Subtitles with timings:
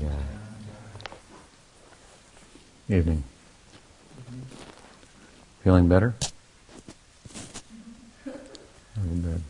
[0.00, 0.10] Jai.
[2.88, 3.24] Evening.
[5.64, 6.14] Feeling better?
[8.24, 9.42] Very good.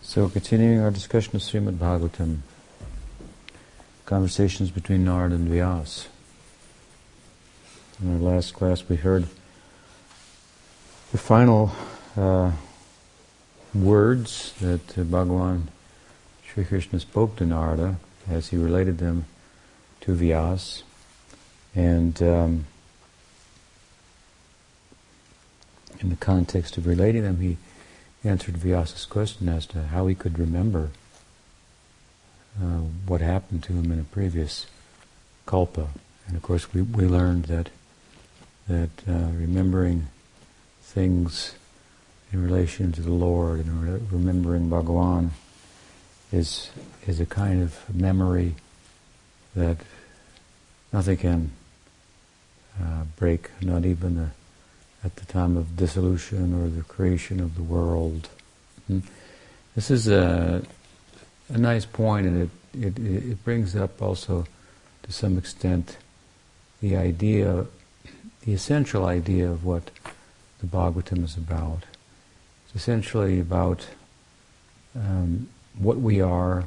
[0.00, 2.38] So continuing our discussion of Srimad Bhagavatam,
[4.06, 6.06] conversations between Narad and Vyas.
[8.02, 9.28] In our last class we heard
[11.12, 11.70] the final
[12.16, 12.50] uh,
[13.74, 15.68] words that uh, Bhagavan
[16.46, 17.96] Sri Krishna spoke to Narada
[18.28, 19.24] as he related them
[20.02, 20.82] to Vyas.
[21.74, 22.66] And um,
[26.00, 27.56] in the context of relating them, he
[28.24, 30.90] answered Vyasa's question as to how he could remember
[32.60, 34.66] uh, what happened to him in a previous
[35.46, 35.88] kalpa.
[36.26, 37.70] And of course, we, we learned that
[38.68, 40.06] that uh, remembering
[40.82, 41.54] things
[42.32, 45.30] in relation to the Lord and remembering Bhagavan
[46.32, 46.70] is
[47.06, 48.54] is a kind of memory
[49.54, 49.76] that
[50.92, 51.50] nothing can
[52.80, 54.30] uh, break, not even
[55.04, 58.28] at the time of dissolution or the creation of the world.
[58.86, 59.00] Hmm?
[59.74, 60.62] This is a,
[61.48, 64.46] a nice point, and it, it, it brings up also,
[65.02, 65.96] to some extent,
[66.80, 67.66] the idea,
[68.44, 69.90] the essential idea of what
[70.60, 71.84] the Bhagavatam is about.
[72.74, 73.86] It's essentially about
[74.96, 76.64] um, what we are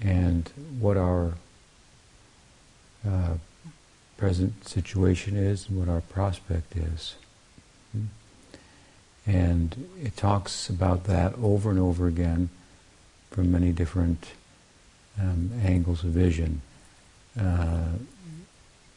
[0.00, 1.32] and what our
[3.06, 3.34] uh,
[4.16, 7.16] present situation is and what our prospect is.
[9.26, 12.50] And it talks about that over and over again
[13.30, 14.32] from many different
[15.20, 16.62] um, angles of vision.
[17.38, 17.92] Uh,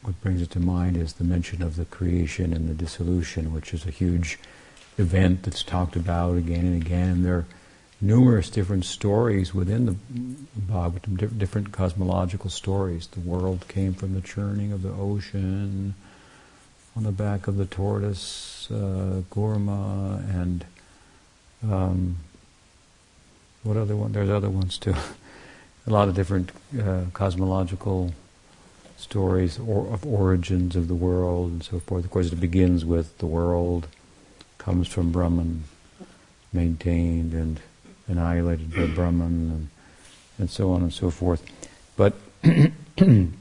[0.02, 3.72] what brings it to mind is the mention of the creation and the dissolution, which
[3.74, 4.38] is a huge
[4.98, 7.08] event that's talked about again and again.
[7.10, 7.46] And there are
[8.00, 9.96] numerous different stories within the
[10.60, 13.06] Bhagavatam, different cosmological stories.
[13.08, 15.94] The world came from the churning of the ocean,
[16.96, 20.64] on the back of the tortoise, uh, Kurma, and
[21.62, 22.16] um,
[23.62, 24.12] what other one?
[24.12, 24.94] There's other ones too.
[25.86, 28.14] a lot of different uh, cosmological
[28.96, 32.04] stories or, of origins of the world and so forth.
[32.04, 33.88] Of course, it begins with the world
[34.64, 35.64] comes from Brahman,
[36.50, 37.60] maintained and
[38.08, 39.68] annihilated by Brahman, and,
[40.38, 41.44] and so on and so forth.
[41.96, 43.34] But, and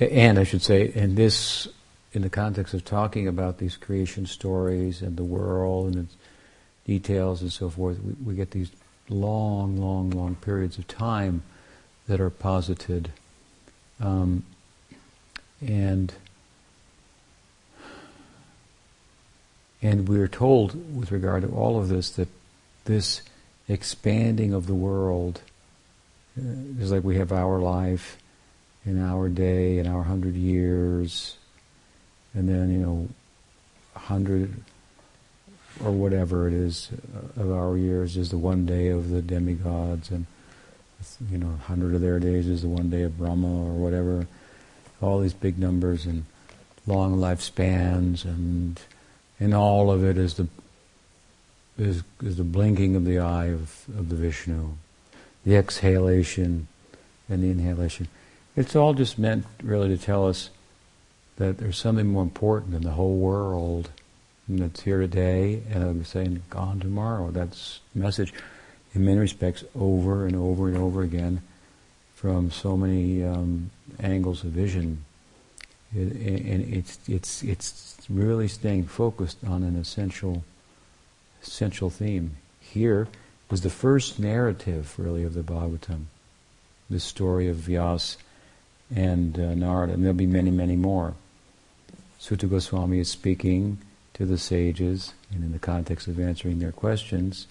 [0.00, 1.68] I should say, in this,
[2.14, 6.16] in the context of talking about these creation stories and the world and its
[6.86, 8.70] details and so forth, we, we get these
[9.10, 11.42] long, long, long periods of time
[12.06, 13.10] that are posited
[14.00, 14.42] um,
[15.60, 16.14] and
[19.82, 22.28] and we are told with regard to all of this that
[22.84, 23.22] this
[23.68, 25.40] expanding of the world
[26.38, 26.42] uh,
[26.80, 28.16] is like we have our life
[28.84, 31.36] in our day in our hundred years
[32.34, 33.08] and then you know
[33.94, 34.54] a hundred
[35.84, 36.90] or whatever it is
[37.36, 40.26] of our years is the one day of the demigods and
[41.30, 44.26] you know, a hundred of their days is the one day of Brahma or whatever.
[45.00, 46.24] All these big numbers and
[46.86, 48.80] long lifespans, and
[49.40, 50.48] and all of it is the
[51.78, 54.70] is, is the blinking of the eye of, of the Vishnu,
[55.44, 56.66] the exhalation
[57.28, 58.08] and the inhalation.
[58.56, 60.50] It's all just meant really to tell us
[61.36, 63.90] that there's something more important than the whole world
[64.48, 67.30] that's here today and I'm saying gone tomorrow.
[67.30, 68.32] That's message
[68.94, 71.42] in many respects over and over and over again
[72.14, 75.04] from so many um, angles of vision.
[75.94, 80.44] It, and it's it's it's really staying focused on an essential
[81.42, 82.36] essential theme.
[82.60, 83.08] Here
[83.50, 86.04] was the first narrative, really, of the Bhagavatam,
[86.90, 88.16] the story of Vyas
[88.94, 91.14] and uh, Narada, and there'll be many, many more.
[92.18, 93.78] Suta Goswami is speaking
[94.14, 97.46] to the sages, and in the context of answering their questions,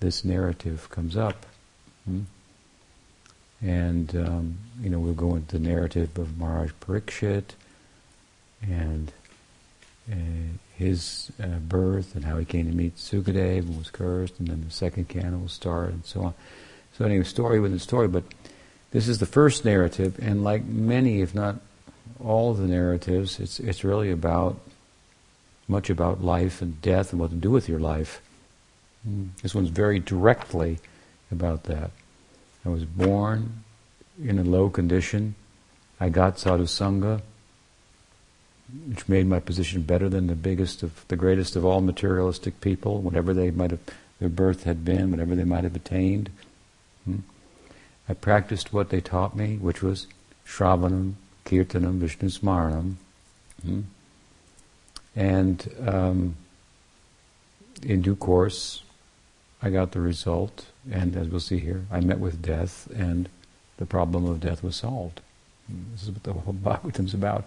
[0.00, 1.46] this narrative comes up.
[2.04, 2.22] Hmm?
[3.62, 7.54] And, um, you know, we'll go into the narrative of Maharaj Parikshit
[8.62, 9.12] and
[10.76, 14.62] his uh, birth and how he came to meet Sukadev and was cursed, and then
[14.64, 16.34] the second canto will start, and so on.
[16.96, 18.24] So, anyway, story within story, but
[18.90, 21.56] this is the first narrative, and like many, if not
[22.22, 24.58] all of the narratives, it's, it's really about
[25.68, 28.22] much about life and death and what to do with your life.
[29.42, 30.78] This one's very directly
[31.30, 31.90] about that.
[32.64, 33.64] I was born
[34.22, 35.34] in a low condition.
[36.00, 37.22] I got sadhu sangha,
[38.88, 43.00] which made my position better than the biggest of the greatest of all materialistic people,
[43.00, 43.80] whatever they might have
[44.18, 46.30] their birth had been, whatever they might have attained.
[47.04, 47.18] Hmm?
[48.08, 50.06] I practiced what they taught me, which was
[50.46, 51.14] Shravanam,
[51.44, 52.94] Kirtanam, Vishnu Smaranam.
[53.62, 53.80] Hmm?
[55.14, 56.36] And um,
[57.82, 58.82] in due course,
[59.62, 63.28] I got the result, and as we'll see here, I met with death, and
[63.78, 65.20] the problem of death was solved.
[65.92, 67.44] This is what the whole Bhagavatam's about,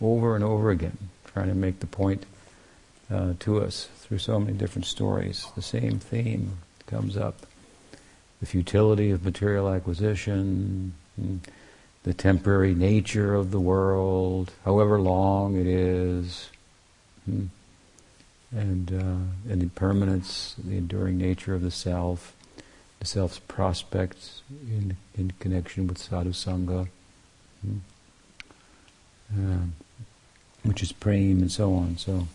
[0.00, 2.26] over and over again, trying to make the point
[3.12, 5.46] uh, to us through so many different stories.
[5.54, 7.46] The same theme comes up:
[8.40, 10.94] the futility of material acquisition,
[12.02, 16.50] the temporary nature of the world, however long it is,
[17.26, 17.50] and
[18.92, 22.34] uh, and the impermanence, the enduring nature of the self,
[23.00, 26.88] the self's prospects in in connection with sadhu sangha.
[29.32, 29.66] Uh,
[30.64, 31.96] which is prem and so on.
[31.96, 32.26] So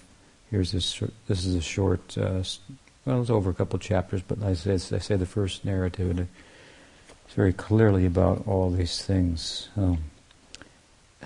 [0.50, 1.04] here's this.
[1.28, 2.18] This is a short.
[2.18, 2.44] Uh,
[3.06, 6.28] well, it's over a couple chapters, but I say, I say the first narrative,
[7.26, 9.70] it's very clearly about all these things.
[9.76, 9.98] Um,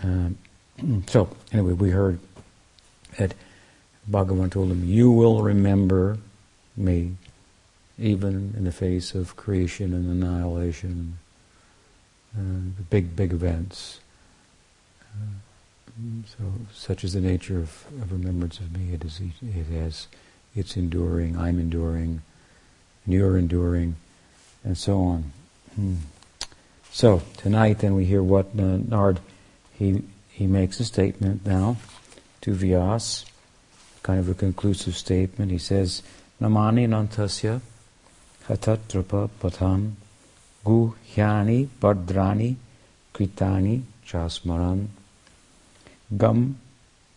[0.01, 0.38] um,
[1.07, 2.19] so anyway, we heard
[3.17, 3.33] that
[4.09, 6.17] Bhagavan told him, "You will remember
[6.75, 7.15] me,
[7.97, 11.19] even in the face of creation and annihilation,
[12.35, 14.00] uh, the big, big events."
[15.01, 15.42] Uh,
[16.25, 16.43] so,
[16.73, 18.93] such is the nature of, of remembrance of me.
[18.93, 19.21] It is.
[19.41, 20.07] It has.
[20.55, 21.37] It's enduring.
[21.37, 22.21] I'm enduring.
[23.05, 23.95] You're enduring,
[24.63, 25.31] and so on.
[25.75, 25.95] Hmm.
[26.91, 29.19] So tonight, then we hear what uh, Nard
[29.73, 31.77] he he makes a statement now
[32.41, 33.25] to Vyas,
[34.01, 35.51] kind of a conclusive statement.
[35.51, 36.01] He says,
[36.41, 37.61] "Namani nantasya
[38.47, 39.93] hatatrapa patam
[40.65, 42.55] guhyani badrani
[43.13, 44.87] kritani chasmaran."
[46.18, 46.60] Gam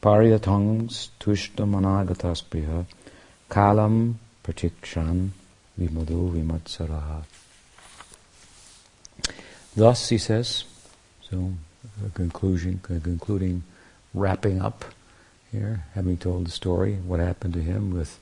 [0.02, 2.86] pariyatangs tushtamanagataspriha
[3.50, 4.14] kalam
[4.44, 5.30] pratikshan
[5.78, 7.24] vimadu vimatsaraha.
[9.74, 10.64] Thus, he says,
[11.28, 11.52] so
[12.06, 13.64] a conclusion, a concluding,
[14.14, 14.84] wrapping up
[15.52, 18.18] here, having told the story, what happened to him with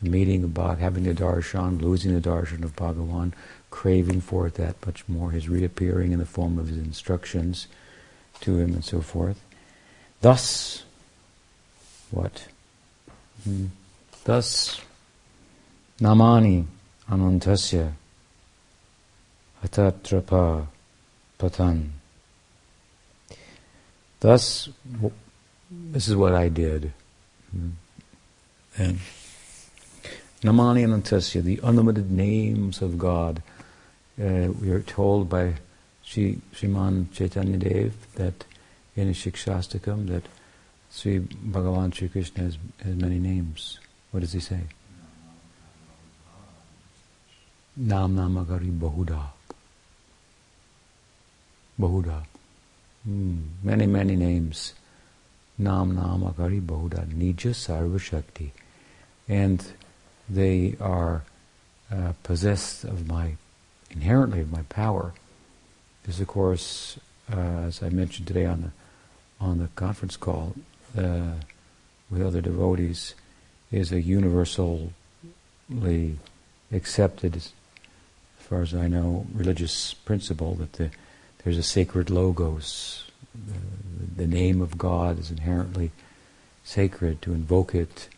[0.00, 3.32] meeting about having the darshan, losing the darshan of Bhagavan,
[3.70, 7.66] craving for it that much more, his reappearing in the form of his instructions
[8.40, 9.44] to him and so forth.
[10.20, 10.82] Thus,
[12.10, 12.46] what?
[13.44, 13.66] Hmm.
[14.24, 14.80] Thus,
[16.00, 16.64] namani
[17.08, 17.92] anantasya
[19.64, 20.66] atatrapa
[21.38, 21.92] patan.
[24.20, 24.68] Thus,
[25.70, 26.92] this is what I did.
[27.52, 27.70] Hmm.
[28.76, 28.98] And
[30.42, 33.42] Namani Anantasya, the unlimited names of God.
[34.20, 35.54] Uh, we are told by
[36.04, 38.44] Sri Sriman Chaitanya Dev that
[38.98, 40.24] in Shikshastakam that
[40.90, 43.78] Sri Bhagavan Sri Krishna has, has many names.
[44.10, 44.62] What does he say?
[47.76, 49.22] Nam Namagari Bahuda.
[51.78, 52.24] Bahuda.
[53.08, 54.74] Mm, many, many names.
[55.58, 57.06] Nam Namagari Bahuda.
[57.06, 58.52] Nija Sarva Shakti.
[59.28, 59.64] And
[60.28, 61.22] they are
[61.92, 63.36] uh, possessed of my,
[63.92, 65.12] inherently of my power.
[66.02, 66.98] This, of course,
[67.32, 68.70] uh, as I mentioned today on the
[69.40, 70.54] on the conference call
[70.96, 71.32] uh,
[72.10, 73.14] with other devotees
[73.70, 74.90] is a universally
[76.72, 77.52] accepted, as
[78.38, 80.90] far as I know, religious principle that the,
[81.44, 83.04] there's a sacred logos.
[83.34, 85.90] The, the name of God is inherently
[86.64, 87.22] sacred.
[87.22, 88.08] To invoke it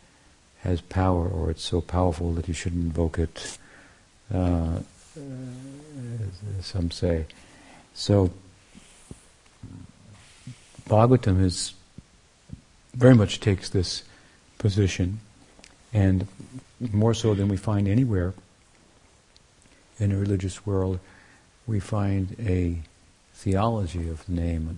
[0.61, 3.57] has power, or it's so powerful that you shouldn't invoke it.
[4.33, 4.79] Uh,
[6.61, 7.25] some say.
[7.93, 8.31] So
[10.87, 11.73] Bhagavatam is
[12.93, 14.03] very much takes this
[14.57, 15.19] position,
[15.93, 16.27] and
[16.91, 18.33] more so than we find anywhere
[19.99, 20.99] in a religious world,
[21.67, 22.81] we find a
[23.33, 24.77] theology of the name,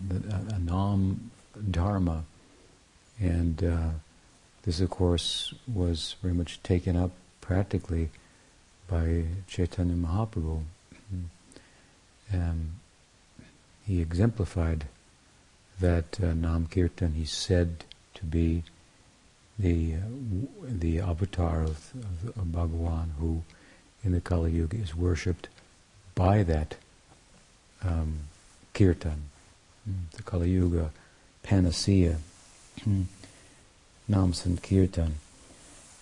[0.54, 1.32] a, nam
[1.70, 2.26] dharma,
[3.20, 3.90] and uh,
[4.64, 8.10] this, of course, was very much taken up practically
[8.88, 10.64] by Chaitanya Mahaprabhu.
[12.34, 12.72] Um,
[13.86, 14.86] he exemplified
[15.80, 18.64] that uh, Nam Kirtan he's said to be
[19.58, 20.00] the uh,
[20.64, 21.94] the avatar of,
[22.36, 23.44] of, of, who
[24.04, 25.48] in the Kali Yuga is worshipped
[26.16, 26.76] by that
[27.84, 28.20] um,
[28.74, 29.24] Kirtan,
[29.90, 30.92] mm, the Kali Yuga
[31.44, 32.18] panacea,
[34.08, 35.16] Nam Sankirtan.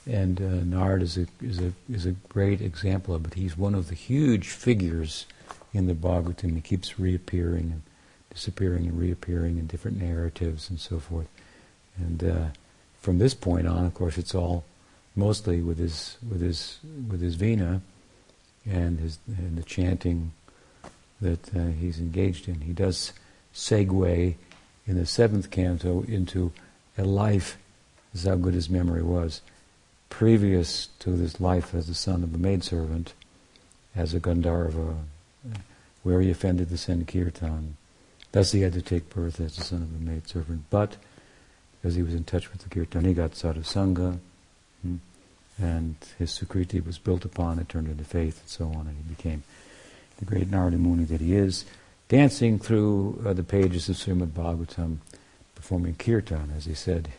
[0.10, 3.36] And uh, Nard is a, is, a, is a great example of it.
[3.36, 5.28] He's one of the huge figures
[5.74, 6.56] in the Bhagavatam.
[6.56, 7.84] He keeps reappearing
[8.32, 11.28] disappearing and reappearing in different narratives and so forth.
[11.98, 12.46] And uh,
[13.00, 14.64] from this point on, of course, it's all
[15.16, 17.82] mostly with his with his with his vina
[18.66, 20.32] and his and the chanting
[21.22, 22.62] that uh, he's engaged in.
[22.62, 23.14] He does
[23.54, 24.36] segue
[24.88, 26.52] in the seventh canto into
[26.98, 27.58] a life,
[28.14, 29.42] as how good his memory was,
[30.10, 33.14] previous to this life as the son of a maidservant,
[33.96, 34.98] as a Gandharva,
[36.04, 37.78] where he offended the Sankirtan.
[38.32, 40.64] Thus he had to take birth as the son of a maidservant.
[40.70, 40.98] But,
[41.84, 44.20] as he was in touch with the Kirtan, he got sadhusanga,
[44.82, 44.96] hmm,
[45.60, 49.04] and his Sukriti was built upon, it turned into faith, and so on, and he
[49.04, 49.44] became
[50.20, 51.66] the great Narada Muni that he is,
[52.08, 54.98] dancing through uh, the pages of Srimad Bhagavatam,
[55.56, 57.10] performing kirtan, as he said,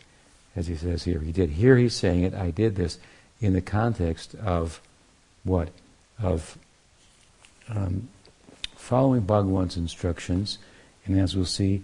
[0.55, 1.19] as he says here.
[1.19, 1.51] He did.
[1.51, 2.99] Here he's saying it, I did this
[3.39, 4.81] in the context of
[5.43, 5.69] what?
[6.21, 6.57] Of
[7.69, 8.09] um,
[8.75, 10.57] following Bhagavan's instructions,
[11.05, 11.83] and as we'll see,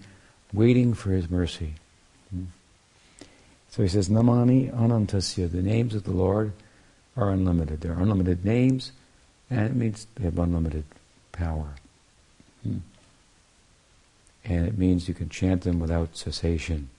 [0.54, 1.74] waiting for his mercy.
[2.30, 2.46] Hmm.
[3.70, 6.54] So he says, Namani Anantasya, the names of the Lord
[7.16, 7.82] are unlimited.
[7.82, 8.92] They're unlimited names,
[9.50, 10.86] and it means they have unlimited
[11.32, 11.76] power.
[12.64, 12.78] Hmm.
[14.46, 16.90] And it means you can chant them without cessation,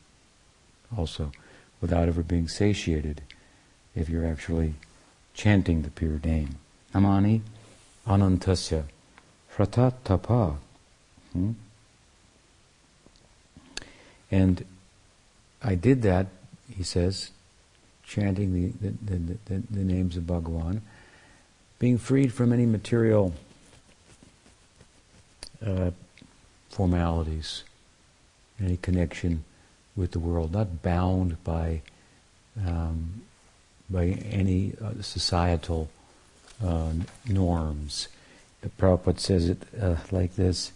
[0.97, 1.33] also,
[1.81, 3.23] without ever being satiated,
[3.95, 4.75] if you're actually
[5.35, 6.57] chanting the pure name.
[6.95, 7.41] Namani
[8.07, 8.85] Anantasya
[9.55, 10.57] Fratat Tapa.
[11.33, 11.53] Hmm?
[14.31, 14.65] And
[15.63, 16.29] I did that,
[16.75, 17.31] he says,
[18.05, 20.81] chanting the, the, the, the, names of Bhagavan,
[21.79, 23.35] being freed from any material
[25.65, 25.91] uh,
[26.71, 27.65] formalities,
[28.61, 29.45] any connection
[29.97, 31.83] with the world, not bound by
[32.67, 33.23] um,
[33.89, 35.89] by any uh, societal
[36.65, 36.93] uh,
[37.29, 38.09] norms.
[38.61, 40.73] The Prabhupada says it uh, like this: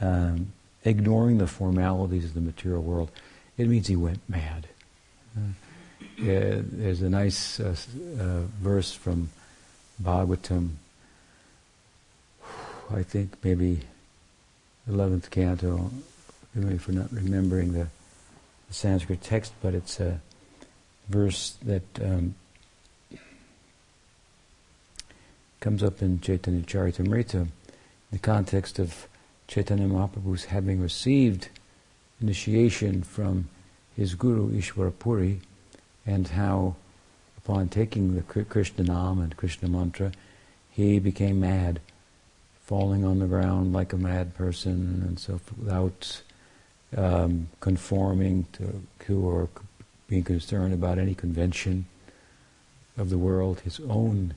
[0.00, 0.52] um,
[0.88, 3.10] ignoring the formalities of the material world,
[3.56, 4.66] it means he went mad.
[5.36, 5.40] Uh,
[6.18, 7.76] there's a nice uh,
[8.18, 9.30] uh, verse from
[10.02, 10.70] Bhagavatam.
[12.90, 13.80] I think maybe
[14.90, 15.90] 11th canto,
[16.54, 17.86] me for not remembering the,
[18.68, 20.20] the, Sanskrit text, but it's a
[21.08, 22.34] verse that um,
[25.60, 27.52] comes up in Chaitanya Charitamrita in
[28.10, 29.06] the context of
[29.48, 31.48] Chaitanya Mahaprabhu's having received
[32.20, 33.48] initiation from
[33.96, 35.40] his guru Ishwarapuri
[36.06, 36.76] and how
[37.38, 40.12] upon taking the Krishna Nam and Krishna mantra
[40.70, 41.80] he became mad
[42.64, 46.22] falling on the ground like a mad person and so without
[46.96, 49.48] um, conforming to, to or
[50.08, 51.86] being concerned about any convention
[52.96, 54.34] of the world, his own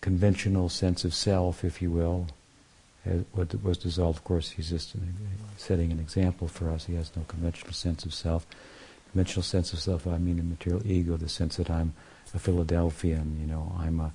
[0.00, 2.26] conventional sense of self, if you will,
[3.32, 4.18] what was dissolved.
[4.18, 4.94] Of course, he's just
[5.56, 6.84] setting an example for us.
[6.86, 8.46] He has no conventional sense of self.
[9.12, 11.94] Conventional sense of self, I mean, a material ego, the sense that I'm
[12.34, 14.12] a Philadelphian, you know, I'm a,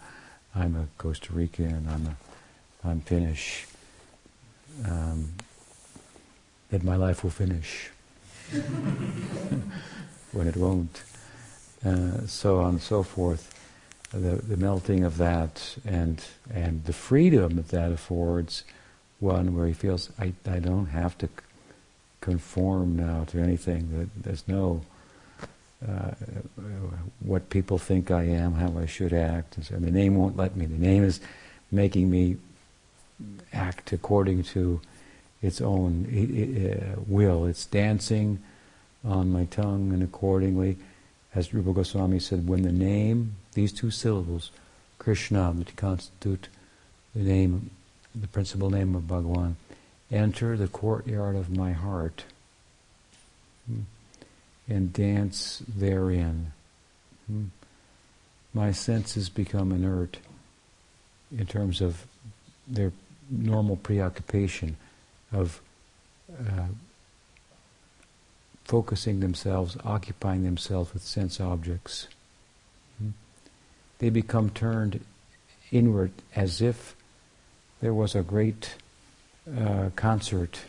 [0.55, 2.15] I'm a Costa Rican, I'm a
[2.83, 3.65] I'm finished,
[4.85, 5.33] um,
[6.69, 7.89] that my life will finish
[10.31, 11.03] when it won't.
[11.85, 13.53] Uh, so on and so forth.
[14.11, 16.23] The, the melting of that and
[16.53, 18.63] and the freedom that that affords
[19.19, 21.29] one where he feels I, I don't have to
[22.21, 23.89] conform now to anything.
[23.97, 24.81] That there's no
[25.87, 26.11] uh,
[27.19, 29.57] what people think I am, how I should act.
[29.57, 30.65] And so the name won't let me.
[30.65, 31.19] The name is
[31.71, 32.37] making me
[33.53, 34.81] act according to
[35.41, 37.45] its own uh, will.
[37.45, 38.41] It's dancing
[39.03, 40.77] on my tongue, and accordingly,
[41.35, 44.51] as Rupa Goswami said, when the name, these two syllables,
[44.99, 46.47] Krishna, which constitute
[47.15, 47.71] the name,
[48.13, 49.55] the principal name of Bhagavan,
[50.11, 52.23] enter the courtyard of my heart
[53.65, 53.81] hmm,
[54.69, 56.51] and dance therein.
[57.25, 57.45] Hmm,
[58.53, 60.19] my senses become inert
[61.35, 62.05] in terms of
[62.67, 62.91] their
[63.27, 64.77] normal preoccupation
[65.31, 65.59] of
[66.31, 66.67] uh,
[68.65, 72.07] focusing themselves, occupying themselves with sense objects.
[73.99, 75.03] They become turned
[75.71, 76.95] inward as if
[77.81, 78.75] there was a great
[79.57, 80.59] uh, concert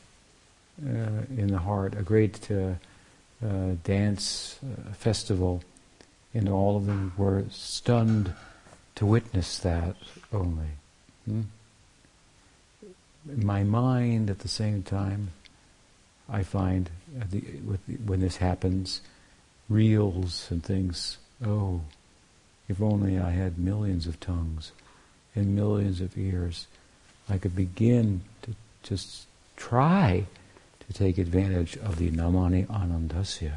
[0.83, 2.75] uh, in the heart, a great uh,
[3.45, 5.63] uh dance uh, festival,
[6.35, 8.33] and all of them were stunned
[8.97, 9.95] to witness that
[10.33, 10.71] only.
[11.25, 11.43] Hmm?
[13.37, 15.31] my mind at the same time,
[16.29, 16.91] I find
[17.31, 19.01] the, the, when this happens,
[19.69, 21.81] reels and things, oh,
[22.69, 24.73] if only I had millions of tongues
[25.35, 26.67] and millions of ears,
[27.29, 30.27] I could begin to just try
[30.87, 33.55] to take advantage of the Namani Anandasya.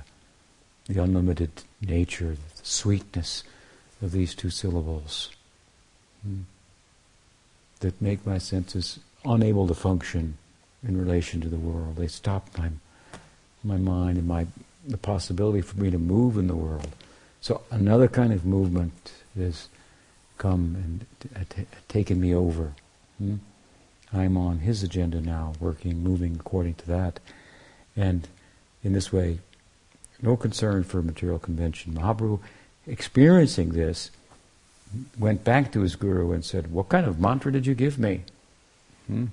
[0.87, 1.51] the unlimited
[1.81, 3.43] nature, the sweetness
[4.01, 5.29] of these two syllables
[6.23, 6.41] hmm,
[7.79, 10.37] that make my senses unable to function
[10.85, 11.95] in relation to the world.
[11.95, 12.69] They stop my
[13.63, 14.47] my mind and my
[14.87, 16.89] the possibility for me to move in the world.
[17.41, 19.67] So another kind of movement has
[20.37, 22.73] come and t- t- taken me over.
[23.17, 23.37] Hmm?
[24.13, 27.19] I'm on his agenda now, working, moving according to that.
[27.95, 28.27] And
[28.83, 29.39] in this way,
[30.21, 31.93] no concern for material convention.
[31.93, 32.39] Mahaprabhu,
[32.85, 34.11] experiencing this,
[35.17, 38.21] went back to his guru and said, What kind of mantra did you give me?
[39.07, 39.25] Hmm?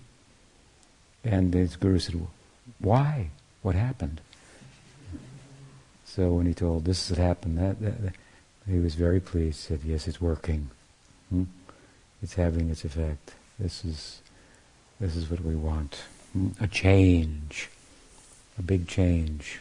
[1.24, 2.26] And his guru said,
[2.78, 3.30] Why?
[3.60, 4.20] What happened?
[6.18, 8.14] So when he told this had happened, that, that, that,
[8.68, 9.60] he was very pleased.
[9.60, 10.68] Said, "Yes, it's working.
[11.30, 11.44] Hmm?
[12.20, 13.34] It's having its effect.
[13.56, 14.20] This is
[14.98, 16.02] this is what we want.
[16.32, 16.48] Hmm?
[16.60, 17.70] A change,
[18.58, 19.60] a big change."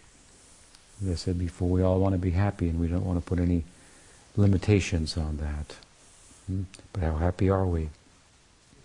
[1.03, 3.29] As I said before, we all want to be happy, and we don't want to
[3.29, 3.63] put any
[4.35, 5.75] limitations on that.
[6.47, 6.63] Hmm?
[6.91, 7.89] But how happy are we?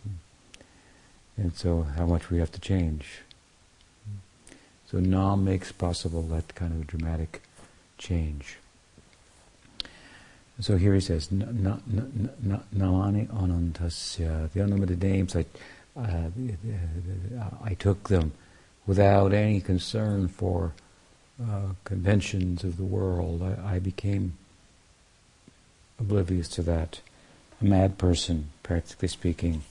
[0.02, 1.42] Hmm?
[1.42, 3.20] And so, how much we have to change.
[4.04, 4.56] Hmm?
[4.90, 7.40] So, Nam makes possible that kind of dramatic
[8.02, 8.58] change.
[10.60, 11.66] So here he says, Namani
[13.28, 15.46] Anantasya, the unlimited names, I,
[15.96, 16.28] uh,
[17.64, 18.32] I took them
[18.86, 20.72] without any concern for
[21.42, 23.42] uh, conventions of the world.
[23.42, 24.34] I, I, became
[25.98, 27.00] oblivious to that.
[27.60, 29.62] A mad person, practically speaking.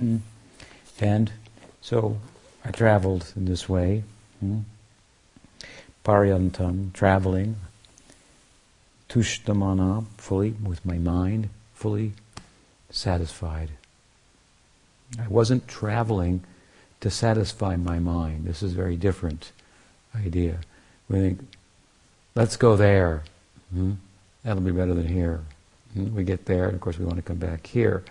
[1.00, 1.30] And
[1.80, 2.18] so
[2.64, 4.02] I traveled in this way.
[4.44, 4.64] Mm.
[6.04, 7.54] Paryantam, traveling,
[9.08, 12.12] tushtamana, fully, with my mind, fully
[12.90, 13.70] satisfied.
[15.18, 16.44] I wasn't traveling
[17.00, 18.44] to satisfy my mind.
[18.44, 19.52] This is a very different
[20.14, 20.58] idea.
[21.08, 21.40] We think,
[22.34, 23.22] let's go there.
[23.72, 23.92] Hmm?
[24.42, 25.40] That'll be better than here.
[25.94, 26.14] Hmm?
[26.14, 28.04] We get there, and of course, we want to come back here.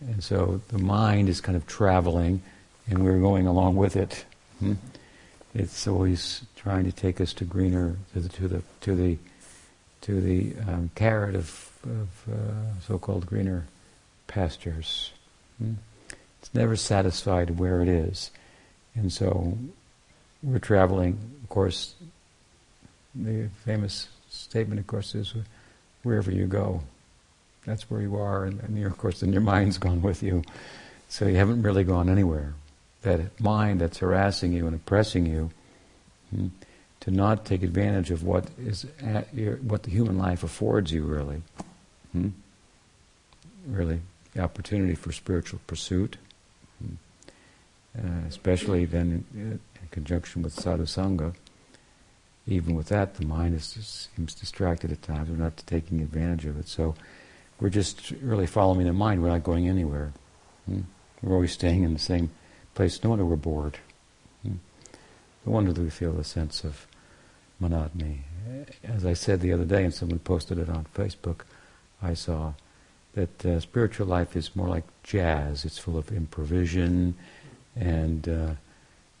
[0.00, 2.42] And so the mind is kind of traveling,
[2.88, 4.24] and we're going along with it.
[4.60, 4.74] Hmm?
[5.54, 9.18] It's always trying to take us to greener, to the to the to the,
[10.08, 13.66] to the um, carrot of, of uh, so-called greener
[14.26, 15.12] pastures.
[15.58, 15.74] Hmm?
[16.40, 18.30] It's never satisfied where it is,
[18.94, 19.58] and so
[20.42, 21.18] we're traveling.
[21.42, 21.94] Of course,
[23.14, 25.34] the famous statement, of course, is
[26.04, 26.80] wherever you go,
[27.66, 30.42] that's where you are, and, and of course, then your mind's gone with you.
[31.10, 32.54] So you haven't really gone anywhere.
[33.02, 35.50] That mind that's harassing you and oppressing you,
[36.34, 36.46] hmm,
[37.00, 38.86] to not take advantage of what is
[39.32, 41.42] your, what the human life affords you, really,
[42.12, 42.28] hmm,
[43.66, 44.00] really
[44.34, 46.16] the opportunity for spiritual pursuit,
[46.82, 46.94] hmm,
[47.98, 51.34] uh, especially then in, in, conjunction with sadhu sangha.
[52.46, 55.30] Even with that, the mind is just, seems distracted at times.
[55.30, 56.68] We're not taking advantage of it.
[56.68, 56.94] So
[57.58, 59.22] we're just really following the mind.
[59.22, 60.12] We're not going anywhere.
[60.66, 60.82] Hmm?
[61.22, 62.30] We're always staying in the same
[62.74, 63.02] place.
[63.02, 63.78] No wonder we're bored.
[65.48, 66.86] No wonder that we feel a sense of
[67.58, 68.20] monotony.
[68.84, 71.40] As I said the other day, and someone posted it on Facebook,
[72.02, 72.52] I saw
[73.14, 75.64] that uh, spiritual life is more like jazz.
[75.64, 77.14] It's full of improvisation,
[77.74, 78.50] and uh,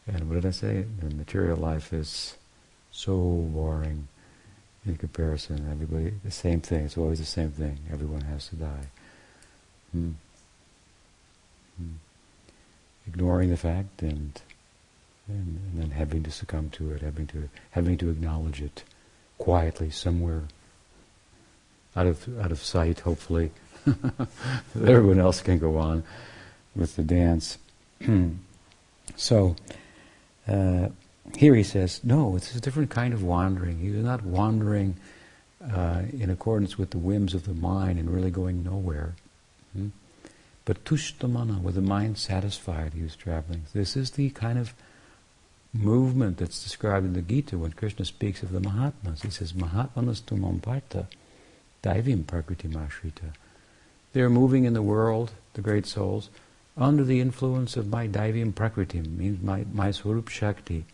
[0.06, 0.84] and what did I say?
[1.00, 2.36] The material life is
[2.92, 4.08] so boring
[4.84, 5.66] in comparison.
[5.70, 6.84] Everybody, the same thing.
[6.84, 7.78] It's always the same thing.
[7.90, 8.86] Everyone has to die.
[9.92, 10.10] Hmm.
[11.78, 11.94] Hmm.
[13.06, 14.38] Ignoring the fact and,
[15.28, 18.84] and and then having to succumb to it, having to having to acknowledge it
[19.38, 20.44] quietly somewhere
[21.96, 23.50] out of out of sight, hopefully.
[24.74, 26.04] Everyone else can go on
[26.74, 27.58] with the dance.
[29.16, 29.56] so
[30.46, 30.88] uh,
[31.36, 33.78] here he says, no, it's a different kind of wandering.
[33.78, 34.96] He's not wandering
[35.62, 39.14] uh, in accordance with the whims of the mind and really going nowhere.
[39.72, 39.88] Hmm?
[40.64, 43.64] But tushtamana, with the mind satisfied, he was traveling.
[43.72, 44.74] This is the kind of
[45.78, 49.22] movement that's described in the Gita when Krishna speaks of the Mahatmas.
[49.22, 51.06] He says, Mahatmanas tumam parta,
[51.82, 53.32] daivim prakriti mashrita.
[54.12, 56.30] They're moving in the world, the great souls,
[56.76, 60.84] under the influence of my Daivyam Prakriti, means my, my Swarup Shakti,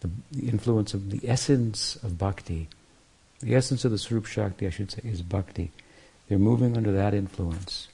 [0.00, 2.68] the, the, influence of the essence of bhakti.
[3.40, 5.70] The essence of the Swarup Shakti, I should say, is bhakti.
[6.28, 7.88] They're moving under that influence.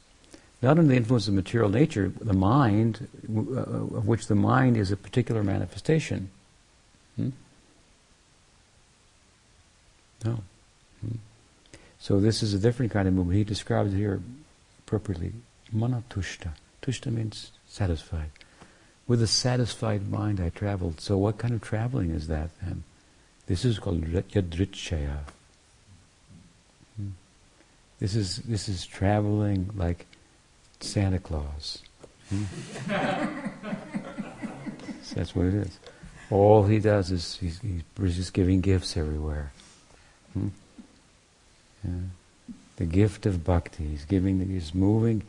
[0.62, 4.92] Not under the influence of material nature, the mind, uh, of which the mind is
[4.92, 6.30] a particular manifestation.
[7.16, 7.30] Hmm?
[10.24, 10.40] No.
[11.00, 11.16] Hmm?
[11.98, 13.38] So this is a different kind of movement.
[13.38, 14.20] He describes it here
[14.80, 15.32] appropriately.
[15.74, 16.50] Manatushta.
[16.82, 18.30] Tushta means satisfied.
[19.06, 21.00] With a satisfied mind I traveled.
[21.00, 22.84] So what kind of traveling is that then?
[23.46, 25.20] This is called yadrichaya.
[26.96, 27.08] Hmm.
[27.98, 30.06] This is this is traveling like
[30.80, 31.82] Santa Claus.
[32.28, 32.44] Hmm?
[35.02, 35.78] so that's what it is.
[36.30, 39.52] All he does is he's, he's just giving gifts everywhere.
[40.32, 40.48] Hmm?
[41.84, 41.92] Yeah.
[42.76, 43.84] The gift of bhakti.
[43.84, 44.48] He's giving.
[44.48, 45.22] He's moving.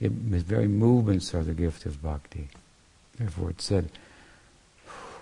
[0.00, 2.48] It, his very movements are the gift of bhakti.
[3.18, 3.90] Therefore, it said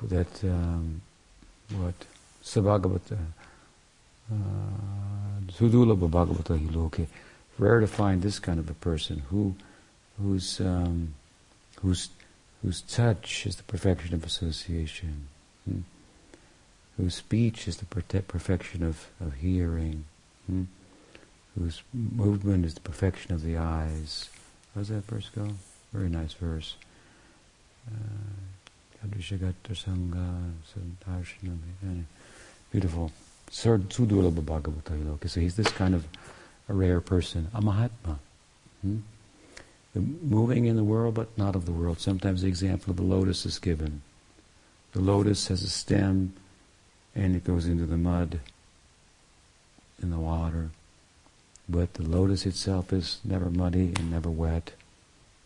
[0.02, 1.02] that um,
[1.76, 1.94] what
[2.42, 3.18] Sabhagavata
[4.30, 4.34] uh,
[5.52, 7.06] Sudulabha Bhagavata Hiloke.
[7.58, 9.54] Rare to find this kind of a person who
[10.22, 11.14] whose um,
[11.80, 12.08] whose
[12.62, 15.28] whose touch is the perfection of association,
[15.68, 15.80] hmm?
[16.96, 20.04] whose speech is the perfection of, of hearing,
[20.46, 20.64] hmm?
[21.56, 24.28] whose movement is the perfection of the eyes.
[24.74, 25.48] How does that verse go?
[25.92, 26.74] Very nice verse.
[27.86, 28.18] Uh,
[32.72, 33.12] Beautiful.
[35.26, 36.04] So he's this kind of
[36.68, 38.18] a rare person, a Mahatma.
[38.82, 38.98] Hmm?
[39.94, 42.00] The moving in the world, but not of the world.
[42.00, 44.02] Sometimes the example of the lotus is given.
[44.92, 46.34] The lotus has a stem,
[47.14, 48.40] and it goes into the mud,
[50.02, 50.70] in the water.
[51.68, 54.72] But the lotus itself is never muddy and never wet.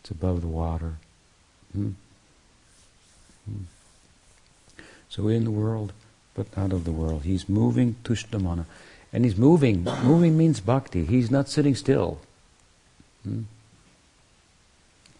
[0.01, 0.95] It's above the water.
[1.73, 1.91] Hmm?
[3.45, 3.63] Hmm.
[5.09, 5.93] So in the world,
[6.33, 7.23] but not of the world.
[7.23, 8.65] He's moving tushdamana.
[9.11, 9.83] And he's moving.
[10.03, 11.05] moving means bhakti.
[11.05, 12.19] He's not sitting still.
[13.23, 13.43] Hmm?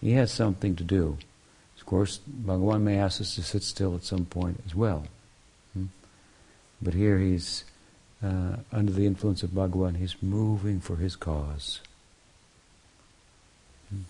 [0.04, 1.18] He has something to do.
[1.80, 5.06] Of course, Bhagavan may ask us to sit still at some point as well.
[5.74, 5.86] Hmm?
[6.82, 7.64] But here he's
[8.22, 11.80] uh, under the influence of Bhagavan, he's moving for his cause.
[13.90, 14.02] Hmm?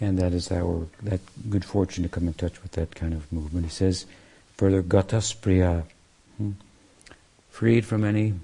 [0.00, 1.20] And that is our that
[1.50, 3.66] good fortune to come in touch with that kind of movement.
[3.66, 4.06] He says
[4.56, 5.82] further, gataspriya,
[6.36, 6.52] hmm?
[7.50, 8.34] freed from any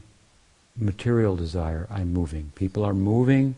[0.76, 2.50] material desire, I'm moving.
[2.56, 3.54] People are moving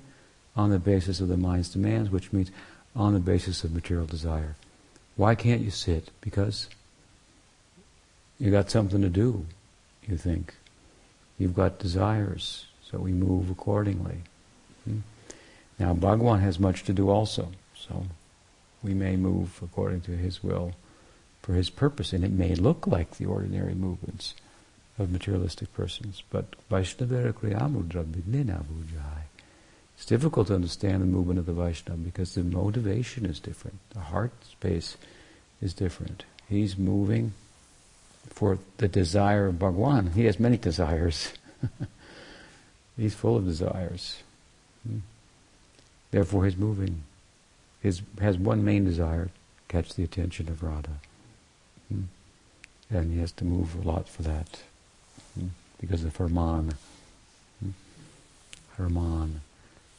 [0.55, 2.51] on the basis of the mind's demands, which means
[2.95, 4.57] on the basis of material desire.
[5.17, 6.11] Why can't you sit?
[6.21, 6.69] Because
[8.39, 9.47] you got something to do,
[10.07, 10.55] you think.
[11.39, 14.19] You've got desires, so we move accordingly.
[14.85, 14.99] Hmm?
[15.79, 18.07] Now, Bhagwan has much to do also, so
[18.83, 20.73] we may move according to his will
[21.43, 24.35] for his purpose, and it may look like the ordinary movements
[24.99, 29.24] of materialistic persons, but Vaishnavera Kriyamudra Vignena Vujai.
[29.97, 33.79] It's difficult to understand the movement of the Vaishnava because the motivation is different.
[33.91, 34.97] The heart space
[35.61, 36.25] is different.
[36.49, 37.33] He's moving
[38.29, 40.13] for the desire of Bhagwan.
[40.13, 41.33] He has many desires.
[42.97, 44.23] he's full of desires.
[44.87, 44.99] Hmm.
[46.11, 47.05] Therefore, he's moving.
[47.83, 49.31] He has one main desire:
[49.69, 50.99] catch the attention of Radha.
[51.89, 52.03] Hmm.
[52.91, 54.61] And he has to move a lot for that
[55.39, 55.49] hmm.
[55.81, 56.75] because of her man.
[58.77, 59.41] Her man.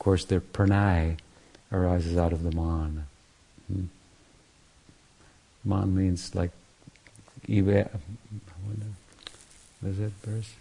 [0.06, 1.18] Course, the pranay
[1.72, 3.08] arises out of the man.
[3.66, 3.86] Hmm.
[5.64, 6.52] Man means like
[7.48, 7.90] eva,
[9.82, 10.54] what is that verse?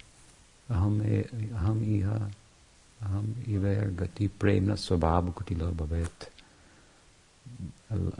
[0.70, 1.28] Aham
[1.60, 2.30] aham iha
[3.04, 6.30] aham iver gati premna swabhav kutilo bhavet.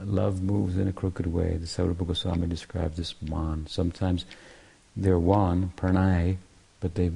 [0.05, 1.57] Love moves in a crooked way.
[1.57, 3.67] The Saurabha Goswami describes this man.
[3.67, 4.27] Sometimes
[4.95, 6.37] they're one, pranay,
[6.81, 7.13] but they,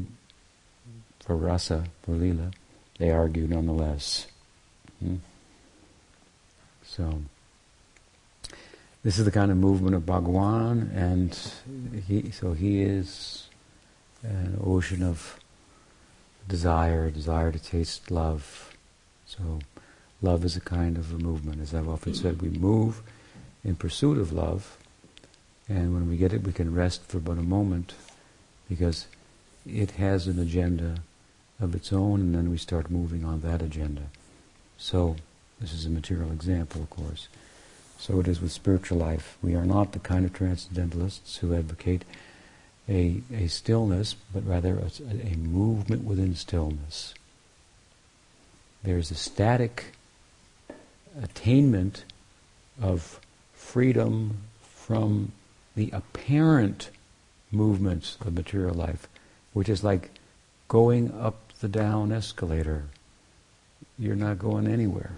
[1.21, 2.53] for rasa, for lila,
[2.99, 4.27] they argue nonetheless.
[5.01, 5.17] Hmm?
[6.85, 7.23] So,
[9.03, 11.39] this is the kind of movement of Bhagwan, and
[12.07, 13.47] he, so he is
[14.23, 15.39] an ocean of
[16.49, 18.75] desire, desire to taste love.
[19.27, 19.61] So,
[20.21, 21.61] love is a kind of a movement.
[21.61, 23.03] As I've often said, we move
[23.63, 24.77] in pursuit of love,
[25.69, 27.95] and when we get it, we can rest for but a moment
[28.69, 29.07] because
[29.67, 31.03] it has an agenda
[31.61, 34.05] of its own, and then we start moving on that agenda.
[34.77, 35.17] So,
[35.61, 37.29] this is a material example, of course.
[37.99, 39.37] So it is with spiritual life.
[39.43, 42.05] We are not the kind of transcendentalists who advocate
[42.89, 47.13] a, a stillness, but rather a, a movement within stillness.
[48.85, 49.87] There's a static
[51.21, 52.05] attainment
[52.81, 53.19] of
[53.53, 55.33] freedom from
[55.75, 56.91] the apparent
[57.51, 59.09] movements of material life,
[59.53, 60.11] which is like
[60.69, 62.85] going up the down escalator.
[63.99, 65.13] You're not going anywhere.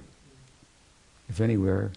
[1.29, 1.93] If anywhere,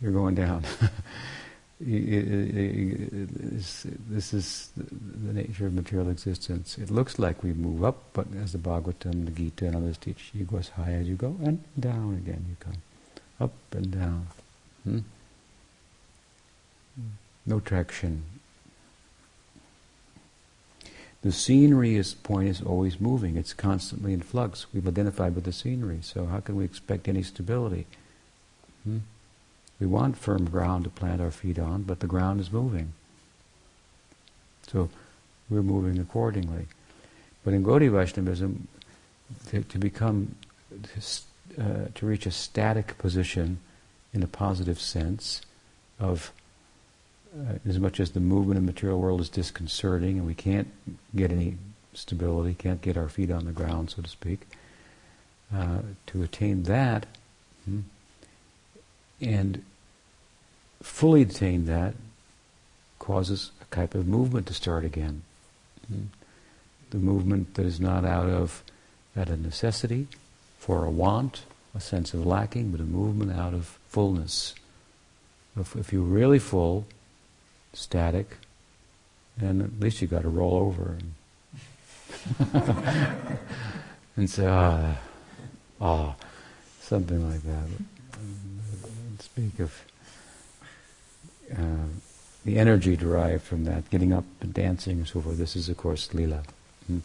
[0.00, 0.64] you're going down.
[1.80, 3.84] this
[4.32, 6.78] is the nature of material existence.
[6.78, 10.30] It looks like we move up, but as the Bhagavatam, the Gita, and others teach,
[10.34, 12.82] you go as high as you go, and down again you come.
[13.40, 14.26] Up and down.
[14.84, 14.98] Hmm?
[17.46, 18.24] No traction.
[21.28, 23.36] The scenery is point is always moving.
[23.36, 24.64] It's constantly in flux.
[24.72, 25.98] We've identified with the scenery.
[26.00, 27.84] So how can we expect any stability?
[28.84, 29.00] Hmm?
[29.78, 32.94] We want firm ground to plant our feet on, but the ground is moving.
[34.68, 34.88] So
[35.50, 36.66] we're moving accordingly.
[37.44, 38.66] But in Gaudiya Vaishnavism,
[39.48, 40.34] to, to become,
[41.58, 43.58] uh, to reach a static position
[44.14, 45.42] in a positive sense
[46.00, 46.32] of
[47.36, 50.68] uh, as much as the movement of the material world is disconcerting and we can't
[51.14, 51.56] get any
[51.94, 54.46] stability, can't get our feet on the ground, so to speak,
[55.54, 57.06] uh, to attain that
[57.64, 57.80] hmm,
[59.20, 59.62] and
[60.82, 61.94] fully attain that
[62.98, 65.22] causes a type of movement to start again.
[65.88, 66.04] Hmm.
[66.90, 68.62] The movement that is not out of
[69.16, 70.06] out of necessity,
[70.58, 71.42] for a want,
[71.74, 74.54] a sense of lacking, but a movement out of fullness.
[75.58, 76.86] If, if you're really full,
[77.72, 78.36] static,
[79.40, 81.14] and at least you got to roll over and,
[84.16, 84.96] and say, ah,
[85.80, 86.14] ah,
[86.80, 87.66] something like that.
[89.20, 89.82] Speak of
[91.52, 91.86] uh,
[92.44, 95.38] the energy derived from that, getting up and dancing and so forth.
[95.38, 96.42] This is, of course, lila.
[96.90, 97.00] Mm.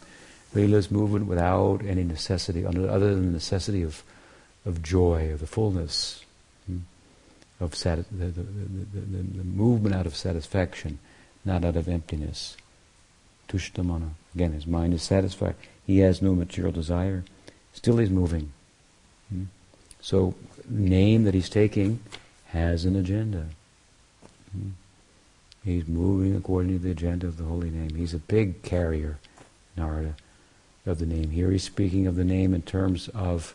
[0.54, 4.02] Lila is movement without any necessity, other than the necessity of,
[4.64, 6.24] of joy, of the fullness
[7.60, 10.98] of sati- the, the, the, the, movement out of satisfaction,
[11.44, 12.56] not out of emptiness.
[13.48, 14.10] Tushtamana.
[14.34, 15.54] Again, his mind is satisfied.
[15.86, 17.24] He has no material desire.
[17.72, 18.52] Still he's moving.
[19.28, 19.44] Hmm?
[20.00, 20.34] So,
[20.68, 22.00] name that he's taking
[22.48, 23.46] has an agenda.
[24.52, 24.70] Hmm?
[25.64, 27.94] He's moving according to the agenda of the holy name.
[27.94, 29.18] He's a big carrier,
[29.76, 30.14] Narada,
[30.84, 31.30] of the name.
[31.30, 33.54] Here he's speaking of the name in terms of,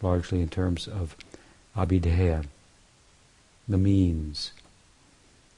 [0.00, 1.16] largely in terms of
[1.76, 2.44] abhidheya,
[3.68, 4.52] the means.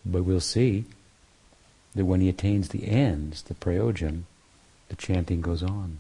[0.05, 0.85] But we'll see
[1.95, 4.23] that when he attains the ends, the prayojan,
[4.89, 5.99] the chanting goes on.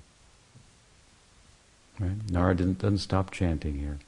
[1.99, 2.27] Right?
[2.27, 3.99] Doesn't stop chanting here.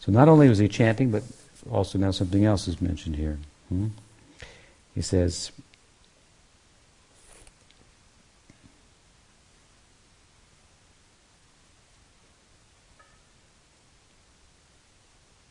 [0.00, 1.22] So not only was he chanting, but
[1.70, 3.38] also now something else is mentioned here.
[3.68, 3.88] Hmm?
[4.94, 5.52] He says,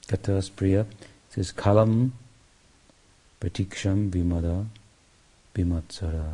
[0.08, 0.88] Katas Priya
[1.40, 2.12] says kalam
[3.40, 4.66] pratiksham vimada
[5.56, 6.28] vimatsara.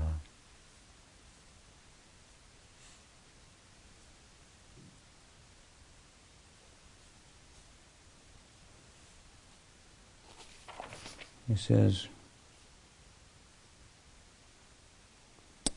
[11.48, 12.08] He says,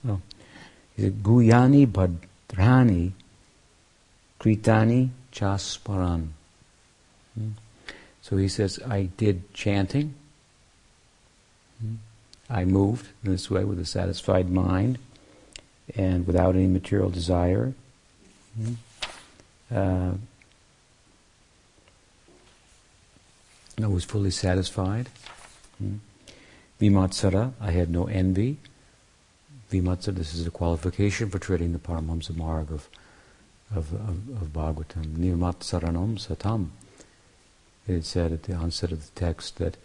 [0.09, 0.23] oh,
[0.97, 3.13] he said, Guyani Bhadrani
[4.41, 6.29] Kritani Chasparan.
[7.35, 7.51] Hmm?
[8.29, 10.15] So he says, I did chanting.
[12.51, 14.99] I moved in this way with a satisfied mind
[15.97, 17.73] and without any material desire.
[19.75, 20.13] Uh,
[23.83, 25.09] I was fully satisfied.
[26.79, 28.59] Vimatsara, I had no envy.
[29.73, 32.91] Vimatsara, this is a qualification for treading the Paramahamsa Marg of,
[33.75, 35.17] of, of, of Bhagavatam.
[35.17, 36.69] Nirmatsaranam satam
[37.89, 39.77] it said at the onset of the text that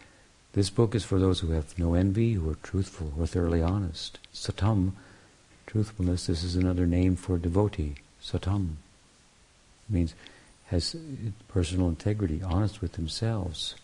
[0.53, 3.61] this book is for those who have no envy, who are truthful, who are thoroughly
[3.61, 4.19] honest.
[4.33, 4.91] Satam,
[5.65, 7.95] truthfulness, this is another name for devotee.
[8.21, 8.75] Satam
[9.89, 10.13] means
[10.67, 10.95] has
[11.47, 13.75] personal integrity, honest with themselves.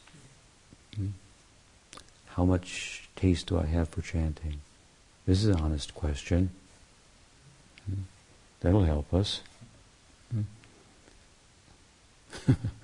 [0.96, 1.08] Hmm?
[2.28, 4.62] How much taste do I have for chanting?
[5.26, 6.52] This is an honest question.
[7.86, 8.02] Hmm?
[8.62, 9.42] That'll help us.
[10.32, 10.42] Hmm?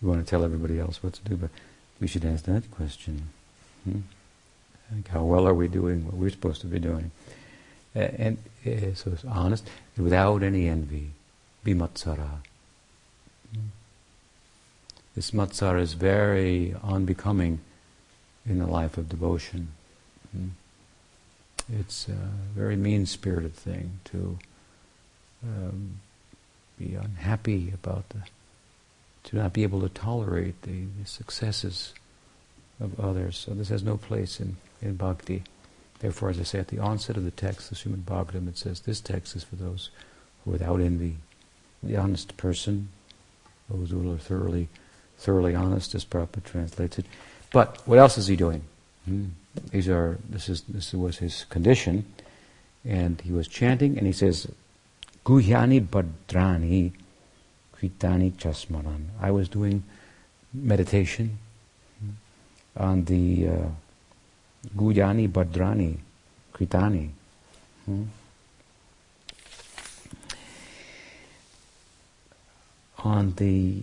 [0.00, 1.50] we want to tell everybody else what to do, but
[2.00, 3.28] we should ask that question.
[3.84, 4.00] Hmm?
[4.94, 7.10] Like how well are we doing what we're supposed to be doing?
[7.94, 11.10] Uh, and uh, so it's honest, without any envy.
[11.64, 12.38] Be matsara.
[13.52, 13.68] Hmm?
[15.14, 17.60] This matsara is very unbecoming
[18.46, 19.68] in the life of devotion.
[20.32, 20.48] Hmm?
[21.70, 24.38] It's a very mean-spirited thing to
[25.44, 26.00] um,
[26.78, 28.22] be unhappy about the
[29.24, 31.94] to not be able to tolerate the, the successes
[32.80, 33.36] of others.
[33.36, 35.42] So this has no place in, in bhakti.
[36.00, 38.80] Therefore, as I say at the onset of the text, the Srimad Bhagavatam, it says
[38.80, 39.90] this text is for those
[40.44, 41.16] who are without envy.
[41.82, 42.88] The honest person,
[43.68, 44.68] those who are thoroughly,
[45.18, 47.06] thoroughly honest, as Prabhupada translates it.
[47.52, 48.62] But what else is he doing?
[49.04, 49.26] Hmm.
[49.70, 52.04] These are this is this was his condition,
[52.84, 54.46] and he was chanting, and he says,
[55.24, 56.92] "Guhyani Badrani."
[57.80, 59.06] kritani chasmaran.
[59.20, 59.82] I was doing
[60.52, 61.38] meditation
[62.76, 63.68] on the uh,
[64.76, 65.98] Guyani Badrani,
[66.54, 67.10] Kritani.
[67.84, 68.04] Hmm?
[73.04, 73.82] On the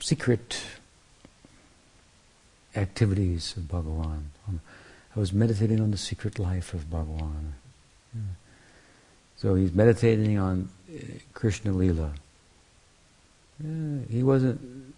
[0.00, 0.60] secret
[2.74, 4.22] activities of Bhagawan.
[5.14, 7.52] I was meditating on the secret life of Bhagawan.
[8.14, 8.20] Yeah.
[9.36, 10.98] So he's meditating on uh,
[11.34, 12.12] Krishna Lila.
[13.60, 14.94] He wasn't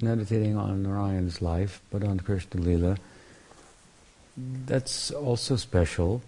[0.00, 2.96] meditating on Narayan's life, but on Krishna Lila.
[4.36, 6.22] That's also special,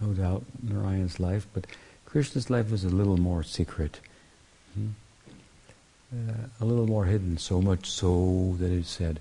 [0.00, 1.66] no doubt, Narayan's life, but
[2.04, 4.00] Krishna's life was a little more secret.
[4.74, 4.90] Hmm?
[6.12, 9.18] Uh, a little more hidden, so much so that it said,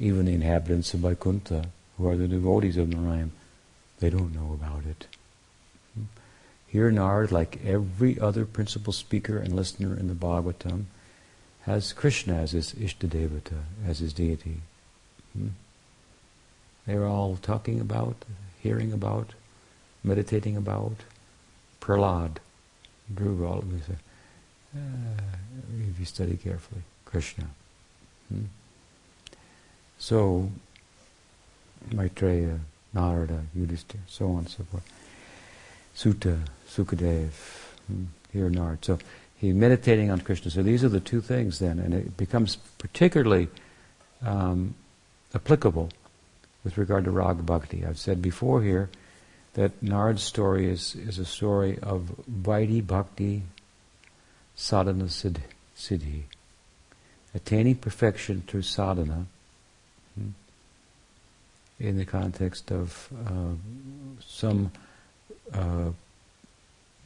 [0.00, 1.66] even the inhabitants of Vaikuntha,
[1.98, 3.30] who are the devotees of Narayan,
[4.00, 5.06] they don't know about it.
[6.74, 10.86] Here Narad, like every other principal speaker and listener in the Bhagavatam,
[11.66, 14.56] has Krishna as his Ishtadevata, as his deity.
[15.34, 15.50] Hmm?
[16.84, 18.16] They're all talking about,
[18.60, 19.34] hearing about,
[20.02, 20.96] meditating about
[21.80, 22.38] Prahlad,
[23.14, 23.90] Dhruva, all of.
[24.76, 24.80] Uh,
[25.92, 27.50] if you study carefully, Krishna.
[28.28, 28.46] Hmm?
[29.96, 30.50] So,
[31.92, 32.58] Maitreya,
[32.92, 34.82] Narada, Yudhishthira, so on and so forth.
[35.94, 37.30] Suta, Sukadev,
[37.86, 38.04] hmm?
[38.32, 38.78] here Narada.
[38.82, 38.98] So
[39.36, 40.50] he's meditating on Krishna.
[40.50, 43.48] So these are the two things then, and it becomes particularly
[44.22, 44.74] um,
[45.34, 45.90] applicable
[46.64, 47.84] with regard to Raga Bhakti.
[47.84, 48.90] I've said before here
[49.54, 53.42] that Narad's story is, is a story of Vaidhi Bhakti
[54.56, 56.22] sadhana siddhi,
[57.34, 59.26] attaining perfection through sadhana
[60.14, 60.28] hmm,
[61.78, 63.54] in the context of uh,
[64.24, 64.70] some
[65.52, 65.90] uh,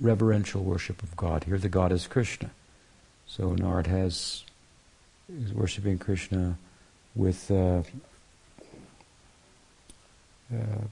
[0.00, 1.44] reverential worship of God.
[1.44, 2.50] Here the God is Krishna.
[3.26, 4.44] So Narad has
[5.28, 6.56] is worshiping Krishna
[7.14, 7.82] with uh,
[10.54, 10.84] uh,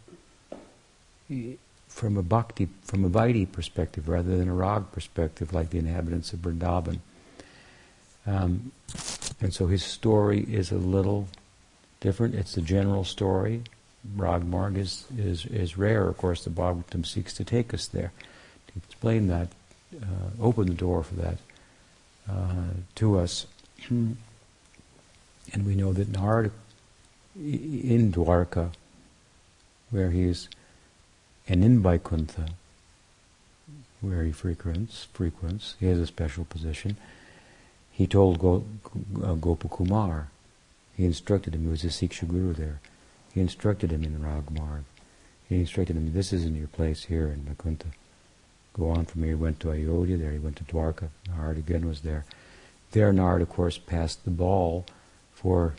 [1.89, 6.33] from a bhakti, from a Vaidhi perspective rather than a rag perspective like the inhabitants
[6.33, 6.99] of Vrindavan.
[8.27, 8.73] Um,
[9.41, 11.29] and so his story is a little
[12.01, 12.35] different.
[12.35, 13.63] It's the general story.
[14.15, 16.09] Rag Marg is, is, is rare.
[16.09, 18.13] Of course, the Bhagavatam seeks to take us there,
[18.69, 19.49] to explain that,
[20.01, 21.39] uh, open the door for that
[22.31, 23.47] uh, to us.
[23.91, 24.17] and
[25.53, 26.51] we know that Narada,
[27.37, 28.71] in Dwarka,
[29.91, 30.49] where he is
[31.49, 32.49] and in Vaikuntha,
[34.01, 36.97] where he frequents, frequents, he has a special position.
[37.93, 38.65] He told Go,
[39.23, 40.27] uh, Gopakumar,
[40.97, 42.81] he instructed him, he was a Siksha Guru there,
[43.37, 44.85] he instructed him in Ragmarg.
[45.47, 47.89] He instructed him, this isn't your place here in Vaikuntha.
[48.73, 49.33] Go on from here.
[49.33, 52.25] He went to Ayodhya, there he went to Dwarka, Narad again was there.
[52.93, 54.87] There Narad, of course, passed the ball
[55.35, 55.75] for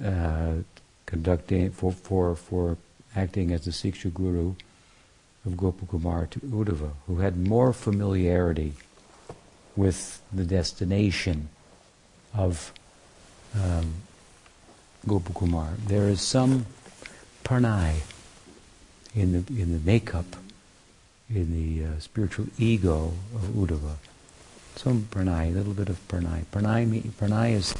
[0.00, 0.58] uh,
[1.06, 2.78] conducting, for, for, for
[3.16, 4.54] acting as the Siksha Guru
[5.44, 8.74] of Gopakumar to Uddhava, who had more familiarity
[9.74, 11.48] with the destination
[12.32, 12.72] of
[13.60, 13.94] um,
[15.06, 15.76] Gopakumar.
[15.86, 16.66] There is some
[17.44, 18.00] pranay
[19.14, 20.36] in the in the makeup,
[21.30, 23.96] in the uh, spiritual ego of Uddhava.
[24.76, 26.44] Some pranay, a little bit of pranay.
[26.52, 27.74] Pranay, pranay is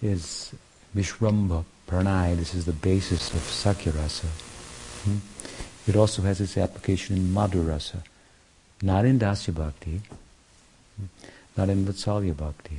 [0.00, 0.54] is
[0.96, 2.36] Vishramba pranay.
[2.36, 4.26] This is the basis of Sakyarasa.
[5.04, 5.18] Hmm?
[5.86, 8.02] It also has its application in Madhurasa,
[8.82, 10.00] not in Dasya Bhakti,
[11.56, 12.78] not in Vatsalya Bhakti.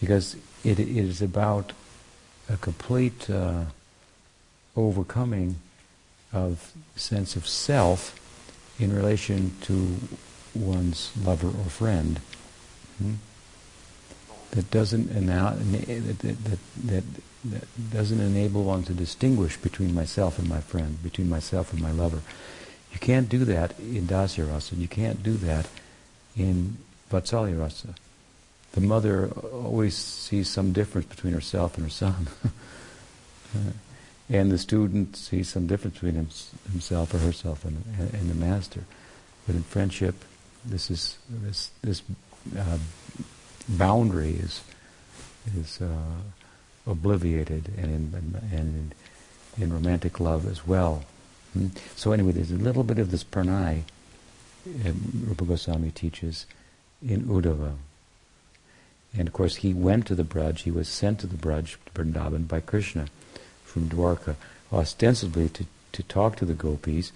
[0.00, 1.72] Because it, is about
[2.48, 3.64] a complete uh,
[4.76, 5.56] overcoming
[6.32, 8.16] of sense of self
[8.78, 9.96] in relation to
[10.54, 12.20] one's lover or friend.
[12.98, 13.14] Hmm?
[14.52, 17.04] That doesn't that, that, that,
[17.44, 21.92] that doesn't enable one to distinguish between myself and my friend, between myself and my
[21.92, 22.20] lover.
[22.92, 24.74] You can't do that in Dasya Rasa.
[24.74, 25.68] You can't do that
[26.36, 26.78] in
[27.10, 27.94] Vatsalya Rasa.
[28.72, 32.28] The mother always sees some difference between herself and her son.
[34.28, 36.28] and the student sees some difference between him,
[36.70, 38.84] himself or herself and, and, the master.
[39.46, 40.14] But in friendship,
[40.64, 42.02] this is this this
[42.56, 42.78] uh,
[43.68, 44.62] boundary is
[45.56, 45.96] is uh,
[46.86, 48.92] obliviated, and in, and
[49.56, 51.04] in, in romantic love as well.
[51.54, 51.68] Hmm?
[51.96, 53.82] So anyway, there's a little bit of this pranay
[54.68, 54.92] uh,
[55.26, 56.46] Rupa Goswami teaches
[57.02, 57.74] in Uddhava.
[59.16, 62.46] And of course, he went to the Braj, he was sent to the Braj, Vrindavan,
[62.46, 63.06] by Krishna
[63.64, 64.36] from Dwarka,
[64.72, 67.12] ostensibly to, to talk to the gopis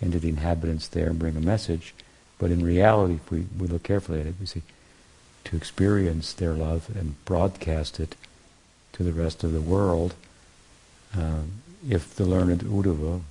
[0.00, 1.94] and to the inhabitants there and bring a message.
[2.38, 4.62] But in reality, if we, we look carefully at it, we see
[5.44, 8.14] to experience their love and broadcast it
[8.92, 10.14] to the rest of the world.
[11.16, 13.22] Um, if the learned Uddhava,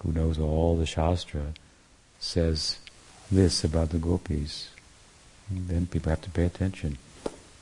[0.00, 1.52] who knows all the Shastra,
[2.18, 2.78] says
[3.30, 4.70] this about the gopis,
[5.50, 6.98] then people have to pay attention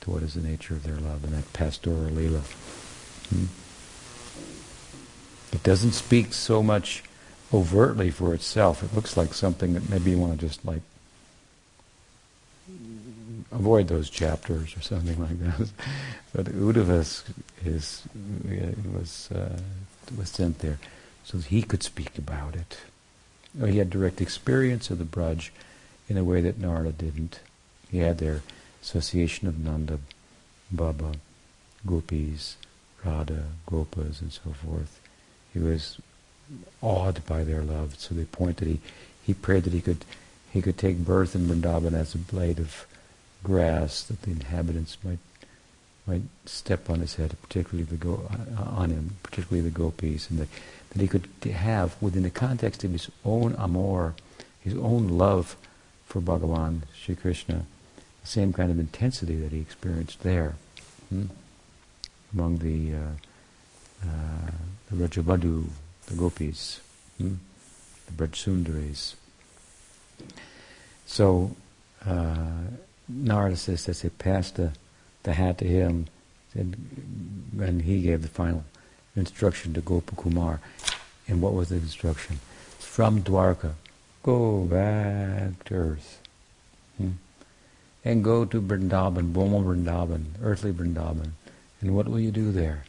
[0.01, 2.41] to what is the nature of their love and that pastoral lila.
[3.29, 3.45] Hmm?
[5.53, 7.03] It doesn't speak so much
[7.53, 8.83] overtly for itself.
[8.83, 10.81] It looks like something that maybe you want to just like
[13.51, 15.69] avoid those chapters or something like that.
[16.33, 16.99] but Uddhava
[17.65, 18.03] is,
[18.93, 19.59] was uh,
[20.17, 20.79] was sent there
[21.23, 22.77] so he could speak about it.
[23.65, 25.49] He had direct experience of the Braj
[26.07, 27.39] in a way that Narada didn't.
[27.91, 28.41] He had their
[28.81, 29.99] association of Nanda,
[30.71, 31.13] Baba,
[31.85, 32.55] Gopis,
[33.03, 35.01] Radha, Gopas, and so forth.
[35.53, 35.97] He was
[36.81, 38.67] awed by their love, so they pointed.
[38.67, 38.79] He
[39.23, 40.05] he prayed that he could
[40.51, 42.85] he could take birth in Vrindavan as a blade of
[43.43, 45.19] grass that the inhabitants might
[46.07, 48.27] might step on his head, particularly the go
[48.57, 50.47] uh, on him, particularly the gopis, and that,
[50.89, 54.15] that he could have within the context of his own amor,
[54.59, 55.55] his own love
[56.07, 57.65] for Bhagavan Sri Krishna,
[58.23, 60.55] same kind of intensity that he experienced there
[61.09, 61.25] hmm?
[62.33, 64.51] among the uh, uh,
[64.91, 66.81] the the gopis,
[67.17, 67.35] hmm?
[68.05, 69.15] the Braj
[71.05, 71.55] So.
[72.05, 72.47] Uh,
[73.13, 74.71] Narada says that they passed the,
[75.23, 76.07] the hat to him,
[76.53, 76.75] said,
[77.59, 78.63] and he gave the final
[79.15, 80.59] instruction to Gopakumar.
[81.27, 82.39] And what was the instruction?
[82.79, 83.73] From Dwarka,
[84.23, 86.20] go back to earth.
[88.03, 91.31] And go to Vrindavan, Bhauma Vrindavan, earthly Vrindavan.
[91.81, 92.85] And what will you do there?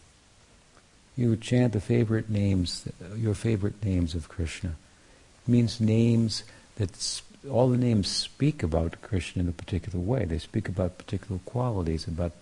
[1.16, 4.70] You chant the favorite names, your favorite names of Krishna.
[4.70, 6.44] It means names
[6.76, 10.24] that all the names speak about Krishna in a particular way.
[10.24, 12.32] They speak about particular qualities, about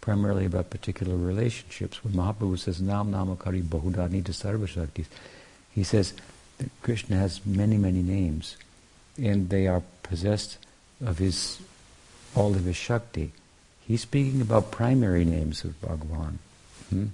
[0.00, 2.04] primarily about particular relationships.
[2.04, 5.06] When Mahaprabhu says Nam Namakari Bahuda Nita Sarva Shaktis,
[5.74, 6.14] he says
[6.58, 8.56] that Krishna has many, many names,
[9.18, 10.58] and they are possessed
[11.04, 11.58] of his
[12.34, 13.32] all of his Shakti.
[13.86, 16.38] He's speaking about primary names of Bhagavan.
[16.90, 17.06] Hmm?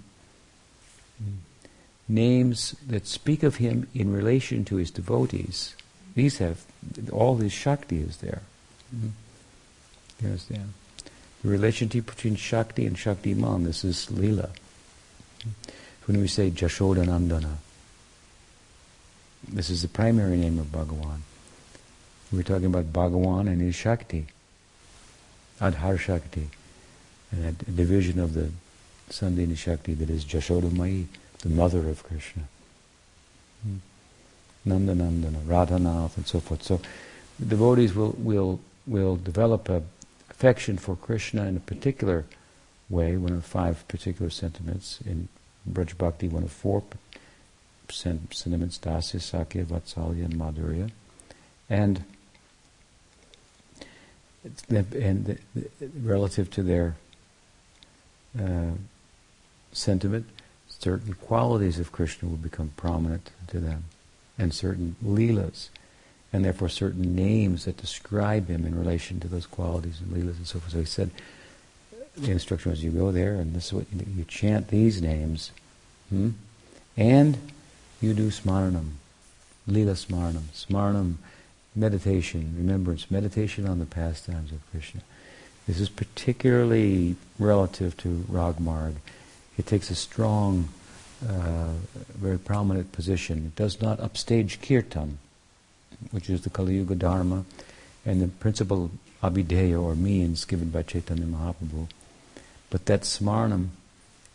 [2.09, 5.75] Names that speak of him in relation to his devotees.
[6.15, 6.65] These have
[7.13, 8.43] all this Shakti is there.
[8.95, 9.09] Mm-hmm.
[10.21, 10.73] You understand?
[11.43, 14.51] The relationship between Shakti and Shaktiman, this is Leela.
[16.07, 17.57] When we say Jashoda Jashodanandana,
[19.49, 21.21] this is the primary name of Bhagavan.
[22.33, 24.27] We're talking about Bhagavan and his Shakti,
[25.61, 26.49] Adhar Shakti,
[27.31, 28.51] and a division of the
[29.11, 31.07] Sandhini Shakti that is Jashodamai,
[31.41, 32.45] the mother of Krishna.
[33.63, 33.77] Hmm.
[34.65, 36.63] Nanda Nandana, Radhanath, and so forth.
[36.63, 36.81] So
[37.39, 39.83] the devotees will, will, will develop a
[40.41, 42.25] affection for Krishna in a particular
[42.89, 44.99] way, one of five particular sentiments.
[45.05, 45.29] In
[45.71, 46.83] Braj Bhakti, one of four
[47.91, 50.91] sentiments, Dasya, Sakya, Vatsalya, and Madhurya.
[51.69, 52.05] And,
[54.71, 55.39] and
[56.03, 56.97] relative to their
[58.39, 58.71] uh,
[59.73, 60.27] sentiment,
[60.69, 63.85] certain qualities of Krishna will become prominent to them
[64.39, 65.69] and certain leelas,
[66.33, 70.47] and therefore certain names that describe him in relation to those qualities and leelas and
[70.47, 70.73] so forth.
[70.73, 71.11] So he said,
[72.17, 75.53] the instruction was you go there and this is what you, you chant these names,
[76.09, 76.31] hmm?
[76.97, 77.37] and
[78.01, 78.93] you do smaranam,
[79.67, 81.17] lila smaranam, smaranam,
[81.75, 85.01] meditation, remembrance, meditation on the pastimes of Krishna.
[85.67, 88.95] This is particularly relative to Ragmarg.
[89.57, 90.69] It takes a strong
[91.29, 91.73] uh,
[92.15, 93.47] very prominent position.
[93.47, 95.19] It does not upstage kirtan,
[96.11, 97.45] which is the Kali Yuga Dharma,
[98.07, 98.91] and the principal
[99.23, 101.89] abhideya or means given by Chaitanya Mahaprabhu.
[102.71, 103.69] But that smarnam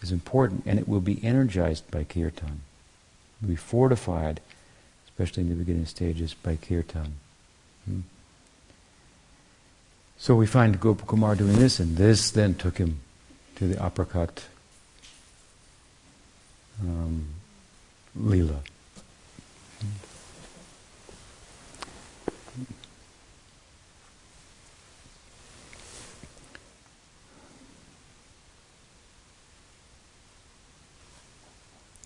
[0.01, 2.61] is important, and it will be energized by kirtan.
[2.61, 4.41] It will be fortified,
[5.07, 7.15] especially in the beginning stages, by kirtan.
[7.85, 8.01] Hmm?
[10.17, 12.99] So we find Gopakumar doing this, and this then took him
[13.55, 14.45] to the uppercut
[16.81, 17.27] um,
[18.15, 18.61] lila.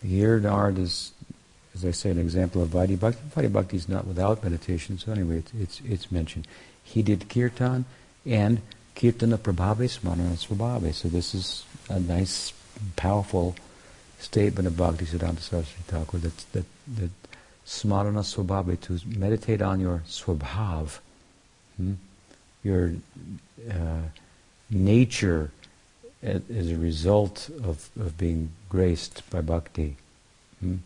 [0.01, 1.11] Here, Narad is,
[1.75, 3.19] as I say, an example of Vaidhi Bhakti.
[3.35, 6.47] Vaidhi Bhakti is not without meditation, so anyway, it's, it's, it's mentioned.
[6.83, 7.85] He did kirtan
[8.25, 8.61] and
[8.95, 10.93] kirtana prabhave smarana svabhave.
[10.93, 12.53] So this is a nice,
[12.95, 13.55] powerful
[14.19, 16.65] statement of Bhaktisiddhanta Saraswati Thakur that, that,
[16.97, 17.11] that
[17.65, 20.99] smarana swabhavi, to meditate on your swabhav,
[21.77, 21.93] hmm?
[22.63, 22.93] your
[23.69, 24.01] uh,
[24.69, 25.51] nature
[26.21, 29.95] as a result of, of being graced by bhakti,
[30.59, 30.77] hmm?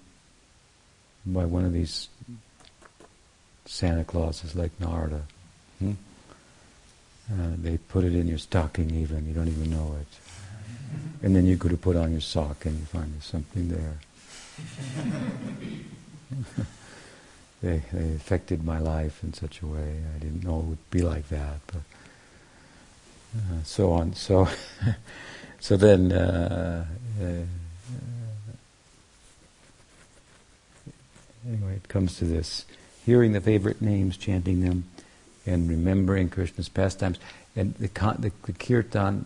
[1.25, 2.09] By one of these
[3.65, 5.23] Santa Clauses like Narada,
[5.79, 5.91] Hmm?
[7.31, 10.07] Uh, they put it in your stocking even, you don't even know it.
[11.23, 13.97] And then you go to put on your sock and you find there's something there.
[17.61, 20.01] they, they affected my life in such a way.
[20.15, 21.81] I didn't know it would be like that, but
[23.37, 24.13] uh, so on.
[24.13, 24.47] So,
[25.59, 26.85] so then, uh,
[31.47, 32.65] anyway, it comes to this:
[33.05, 34.85] hearing the favorite names, chanting them,
[35.45, 37.19] and remembering Krishna's pastimes.
[37.55, 39.25] And the, the, the kirtan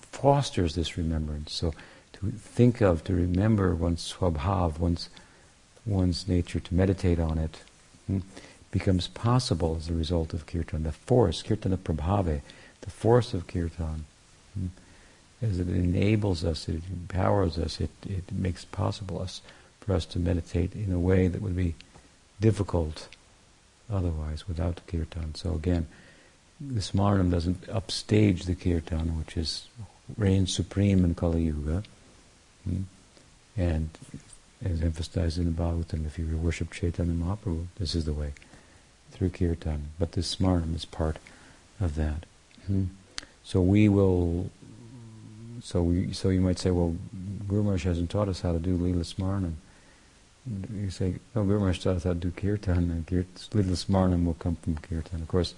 [0.00, 1.52] fosters this remembrance.
[1.52, 1.74] So,
[2.14, 5.10] to think of, to remember one's swabhav, one's
[5.84, 7.60] one's nature, to meditate on it,
[8.06, 8.18] hmm,
[8.72, 10.82] becomes possible as a result of kirtan.
[10.82, 12.40] The force, kirtana prabhave,
[12.80, 14.04] the force of kirtan,
[14.54, 14.66] hmm,
[15.42, 19.42] as it enables us, it empowers us, it, it makes possible us
[19.86, 21.74] for us to meditate in a way that would be
[22.40, 23.08] difficult
[23.90, 25.34] otherwise without kirtan.
[25.34, 25.86] So again,
[26.60, 29.68] the smaranam doesn't upstage the kirtan, which is
[30.16, 31.82] reigns supreme in Kali Yuga,
[32.64, 32.82] hmm,
[33.56, 33.90] and
[34.64, 38.32] as emphasized in the Bhagavatam, if you worship Chaitanya Mahaprabhu, this is the way,
[39.12, 39.90] through kirtan.
[39.98, 41.18] But the smaranam is part
[41.80, 42.24] of that.
[42.66, 42.84] Hmm.
[43.44, 44.50] So we will.
[45.62, 46.12] So we.
[46.12, 46.96] So you might say, well,
[47.46, 49.54] Guru Maharaj hasn't taught us how to do Leela Smaranam.
[50.72, 53.24] You say, no, Guru Maharaj taught us how to do kirtan, and Leela
[53.76, 55.22] Smaranam will come from kirtan.
[55.22, 55.54] Of course,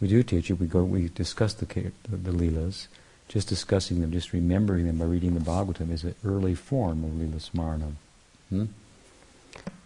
[0.00, 0.60] we do teach it.
[0.60, 0.84] We go.
[0.84, 1.66] We discuss the
[2.10, 2.86] the, the.
[3.28, 7.10] Just discussing them, just remembering them by reading the Bhagavatam is an early form of
[7.10, 7.94] Leela Smaranam.
[8.50, 8.66] Hmm?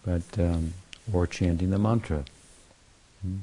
[0.05, 0.75] But um,
[1.13, 2.25] or chanting the mantra
[3.23, 3.39] hmm,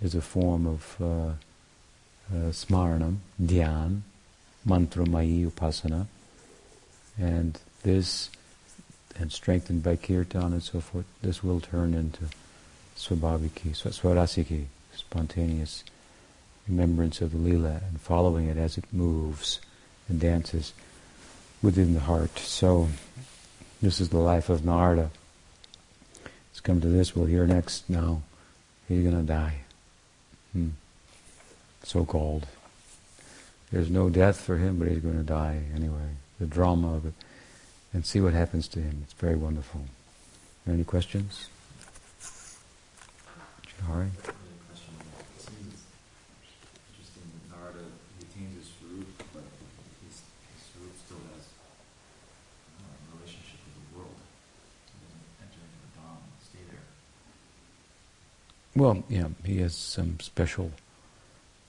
[0.00, 1.04] is a form of uh,
[2.34, 4.00] uh, smaranam, dhyan,
[4.64, 6.06] mantra mayi upasana,
[7.18, 8.30] and this,
[9.18, 12.24] and strengthened by kirtan and so forth, this will turn into
[12.96, 15.84] swabhaviki, swarasiki, spontaneous
[16.68, 19.60] remembrance of the lila and following it as it moves
[20.08, 20.72] and dances
[21.62, 22.38] within the heart.
[22.38, 22.88] So
[23.80, 25.10] this is the life of Narada.
[26.50, 27.16] Let's come to this.
[27.16, 28.22] We'll hear next now.
[28.88, 29.60] He's going to die.
[30.52, 30.70] Hmm.
[31.82, 32.46] So called.
[33.72, 36.10] There's no death for him, but he's going to die anyway.
[36.38, 37.14] The drama of it.
[37.94, 39.02] And see what happens to him.
[39.04, 39.82] It's very wonderful.
[40.66, 41.48] Any questions?
[43.88, 44.06] There.
[58.74, 60.70] Well, yeah, he has some special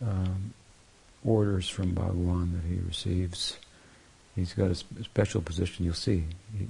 [0.02, 0.54] um,
[1.26, 3.58] orders from Bhagwan that he receives.
[4.36, 5.86] He's got a special position.
[5.86, 6.24] You'll see.
[6.58, 6.68] He,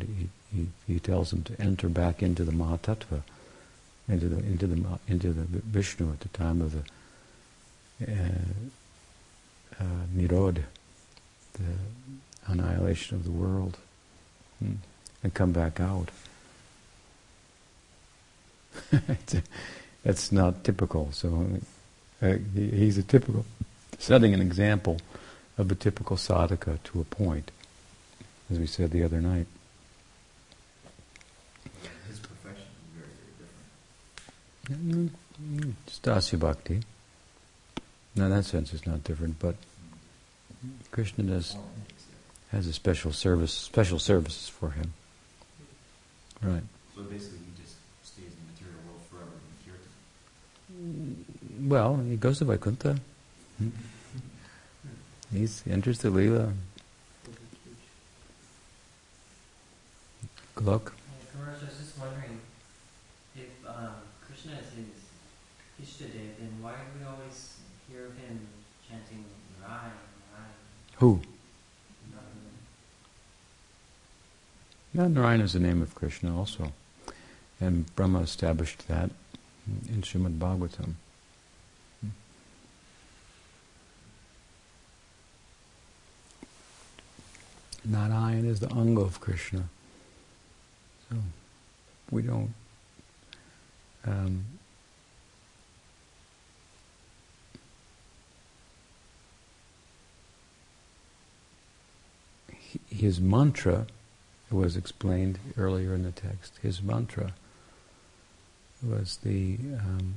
[0.00, 3.22] he, he, he, tells him to enter back into the Mahatattva,
[4.08, 8.28] into the into the into the Vishnu at the time of the uh,
[9.80, 10.62] uh, Nirod,
[11.52, 11.62] the
[12.46, 13.78] annihilation of the world,
[14.58, 14.72] hmm,
[15.22, 16.08] and come back out.
[20.02, 21.10] That's not typical.
[21.12, 21.46] So
[22.20, 23.44] uh, he, he's a typical,
[23.98, 24.98] setting an example
[25.56, 27.50] of a typical sadhaka to a point,
[28.50, 29.46] as we said the other night.
[32.08, 32.64] His profession is
[32.96, 33.08] very,
[34.66, 35.12] very different.
[35.40, 35.70] Mm-hmm.
[36.02, 36.82] Dasya Bhakti.
[38.16, 39.56] No, in that sense it's not different, but
[40.90, 41.56] Krishna does
[42.52, 44.94] has a special service, special services for him.
[46.40, 46.62] Right.
[46.94, 47.74] So basically he just
[48.04, 51.68] stays in the material world forever in Kirtan.
[51.68, 53.00] Well, he goes to Vaikuntha.
[55.34, 56.52] He's, he enters the Leela.
[60.60, 60.94] Look.
[61.36, 62.38] I was just wondering
[63.34, 67.56] if um, Krishna is his Ishtadev, then why do we always
[67.90, 68.46] hear of him
[68.88, 69.24] chanting
[69.60, 69.90] Rai,
[70.32, 70.46] Rai?
[70.98, 71.20] Who?
[74.94, 76.72] Narayana is the name of Krishna also.
[77.60, 79.10] And Brahma established that
[79.88, 80.94] in Srimad Bhagavatam.
[87.84, 89.64] Narayan is the anga of Krishna.
[91.08, 91.16] So
[92.10, 92.54] we don't
[94.06, 94.44] um,
[102.90, 103.86] his mantra
[104.50, 106.58] was explained earlier in the text.
[106.62, 107.32] His mantra
[108.82, 110.14] was the um,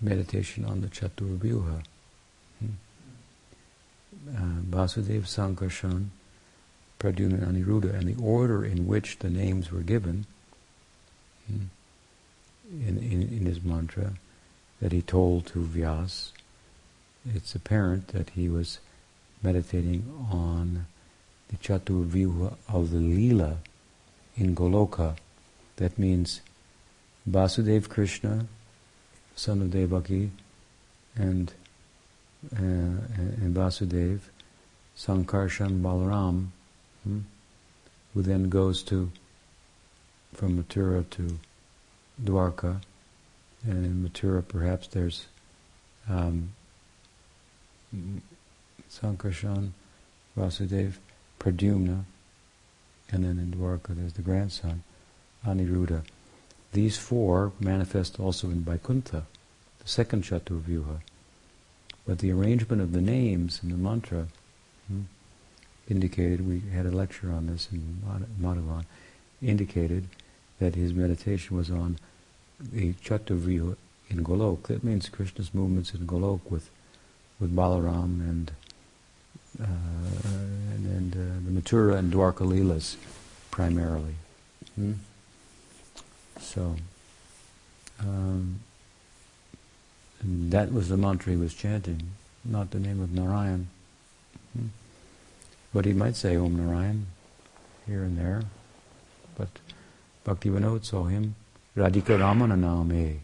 [0.00, 1.82] meditation on the Chaturvyuha.
[2.58, 2.66] Hmm.
[4.28, 6.08] Uh, Vasudev Sankarshan,
[7.00, 10.26] Pradyumna and Aniruddha, and the order in which the names were given
[11.48, 11.64] hmm,
[12.70, 14.12] in, in, in his mantra
[14.80, 16.32] that he told to Vyas,
[17.34, 18.78] it's apparent that he was
[19.42, 20.86] meditating on
[21.48, 23.56] the Chaturvyuha of the Leela
[24.36, 25.16] in Goloka.
[25.76, 26.42] That means
[27.28, 28.46] Vasudev Krishna,
[29.34, 30.30] son of Devaki,
[31.16, 31.52] and
[32.54, 34.20] uh, and Vasudev,
[34.96, 36.48] Sankarshan Balaram,
[37.10, 37.20] hmm,
[38.14, 39.10] who then goes to
[40.34, 41.38] from Mathura to
[42.22, 42.80] Dwarka,
[43.64, 45.26] and in Mathura perhaps there's
[46.08, 46.52] um,
[48.88, 49.70] Sankarshan,
[50.36, 50.94] Vasudev,
[51.38, 52.04] Pradyumna,
[53.10, 54.82] and then in Dwarka there's the grandson,
[55.44, 56.02] Aniruddha.
[56.72, 59.26] These four manifest also in Vaikuntha,
[59.80, 61.00] the second Chaturvyuha.
[62.06, 64.28] But the arrangement of the names in the mantra
[64.88, 65.02] hmm,
[65.88, 68.02] indicated, we had a lecture on this in
[68.40, 68.84] Madhavan,
[69.42, 70.06] indicated
[70.58, 71.98] that his meditation was on
[72.60, 73.76] the Chaturvyuha
[74.08, 74.64] in Golok.
[74.64, 76.70] That means Krishna's movements in Golok with,
[77.38, 78.52] with Balaram and
[79.60, 82.96] uh, and, and uh, the Mathura and Dwarka Leelas
[83.50, 84.14] primarily.
[84.76, 84.92] Hmm?
[86.40, 86.76] So,
[87.98, 88.60] um,
[90.22, 92.10] that was the mantra he was chanting,
[92.44, 93.68] not the name of Narayan.
[94.56, 94.66] Hmm?
[95.72, 97.06] But he might say Om Narayan
[97.86, 98.42] here and there.
[99.36, 99.48] But
[100.24, 101.34] Bhakti Bhaktivinoda saw him,
[101.76, 103.20] Radhika Ramana Name.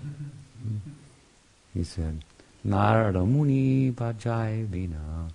[0.00, 0.76] Hmm?
[1.74, 2.22] He said,
[2.64, 5.28] Narada Muni Bhajai Vina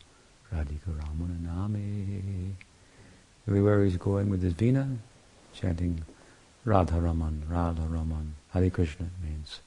[0.54, 2.58] Radhika Ramana Name.
[3.48, 4.88] Everywhere he's going with his Vina,
[5.54, 6.04] chanting
[6.66, 8.36] Radha Raman, Radha Raman.
[8.54, 9.60] Hare Krishna means.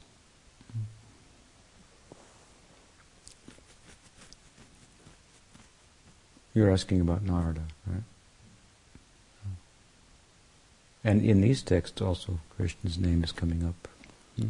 [6.57, 8.03] You're asking about Narada, right?
[11.05, 13.87] And in these texts also, Krishna's name is coming up.
[14.41, 14.49] Hmm?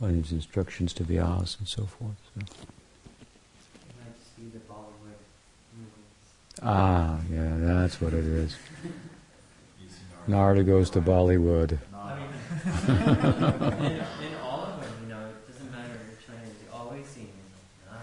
[0.00, 2.16] On his instructions to Vyas and so forth.
[2.34, 2.44] So.
[6.64, 8.56] Ah, yeah, that's what it is.
[10.26, 11.78] Narada goes to Bollywood.
[11.94, 16.72] I mean, in, in all of them, you know, it doesn't matter which one you
[16.72, 17.28] always see
[17.88, 17.94] ah.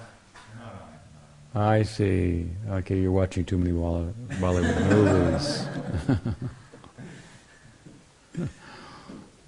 [1.56, 2.50] I see.
[2.68, 5.66] Okay, you're watching too many Bollywood movies.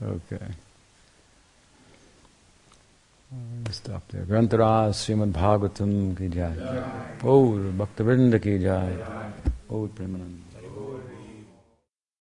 [0.03, 0.45] okay.
[3.71, 4.23] Stop there.
[4.23, 6.53] Grantara Srimad Bhagavatam ki jai.
[7.23, 8.93] Oh, Bhaktivinoda ki jai.
[9.69, 10.44] Oh, Premanand.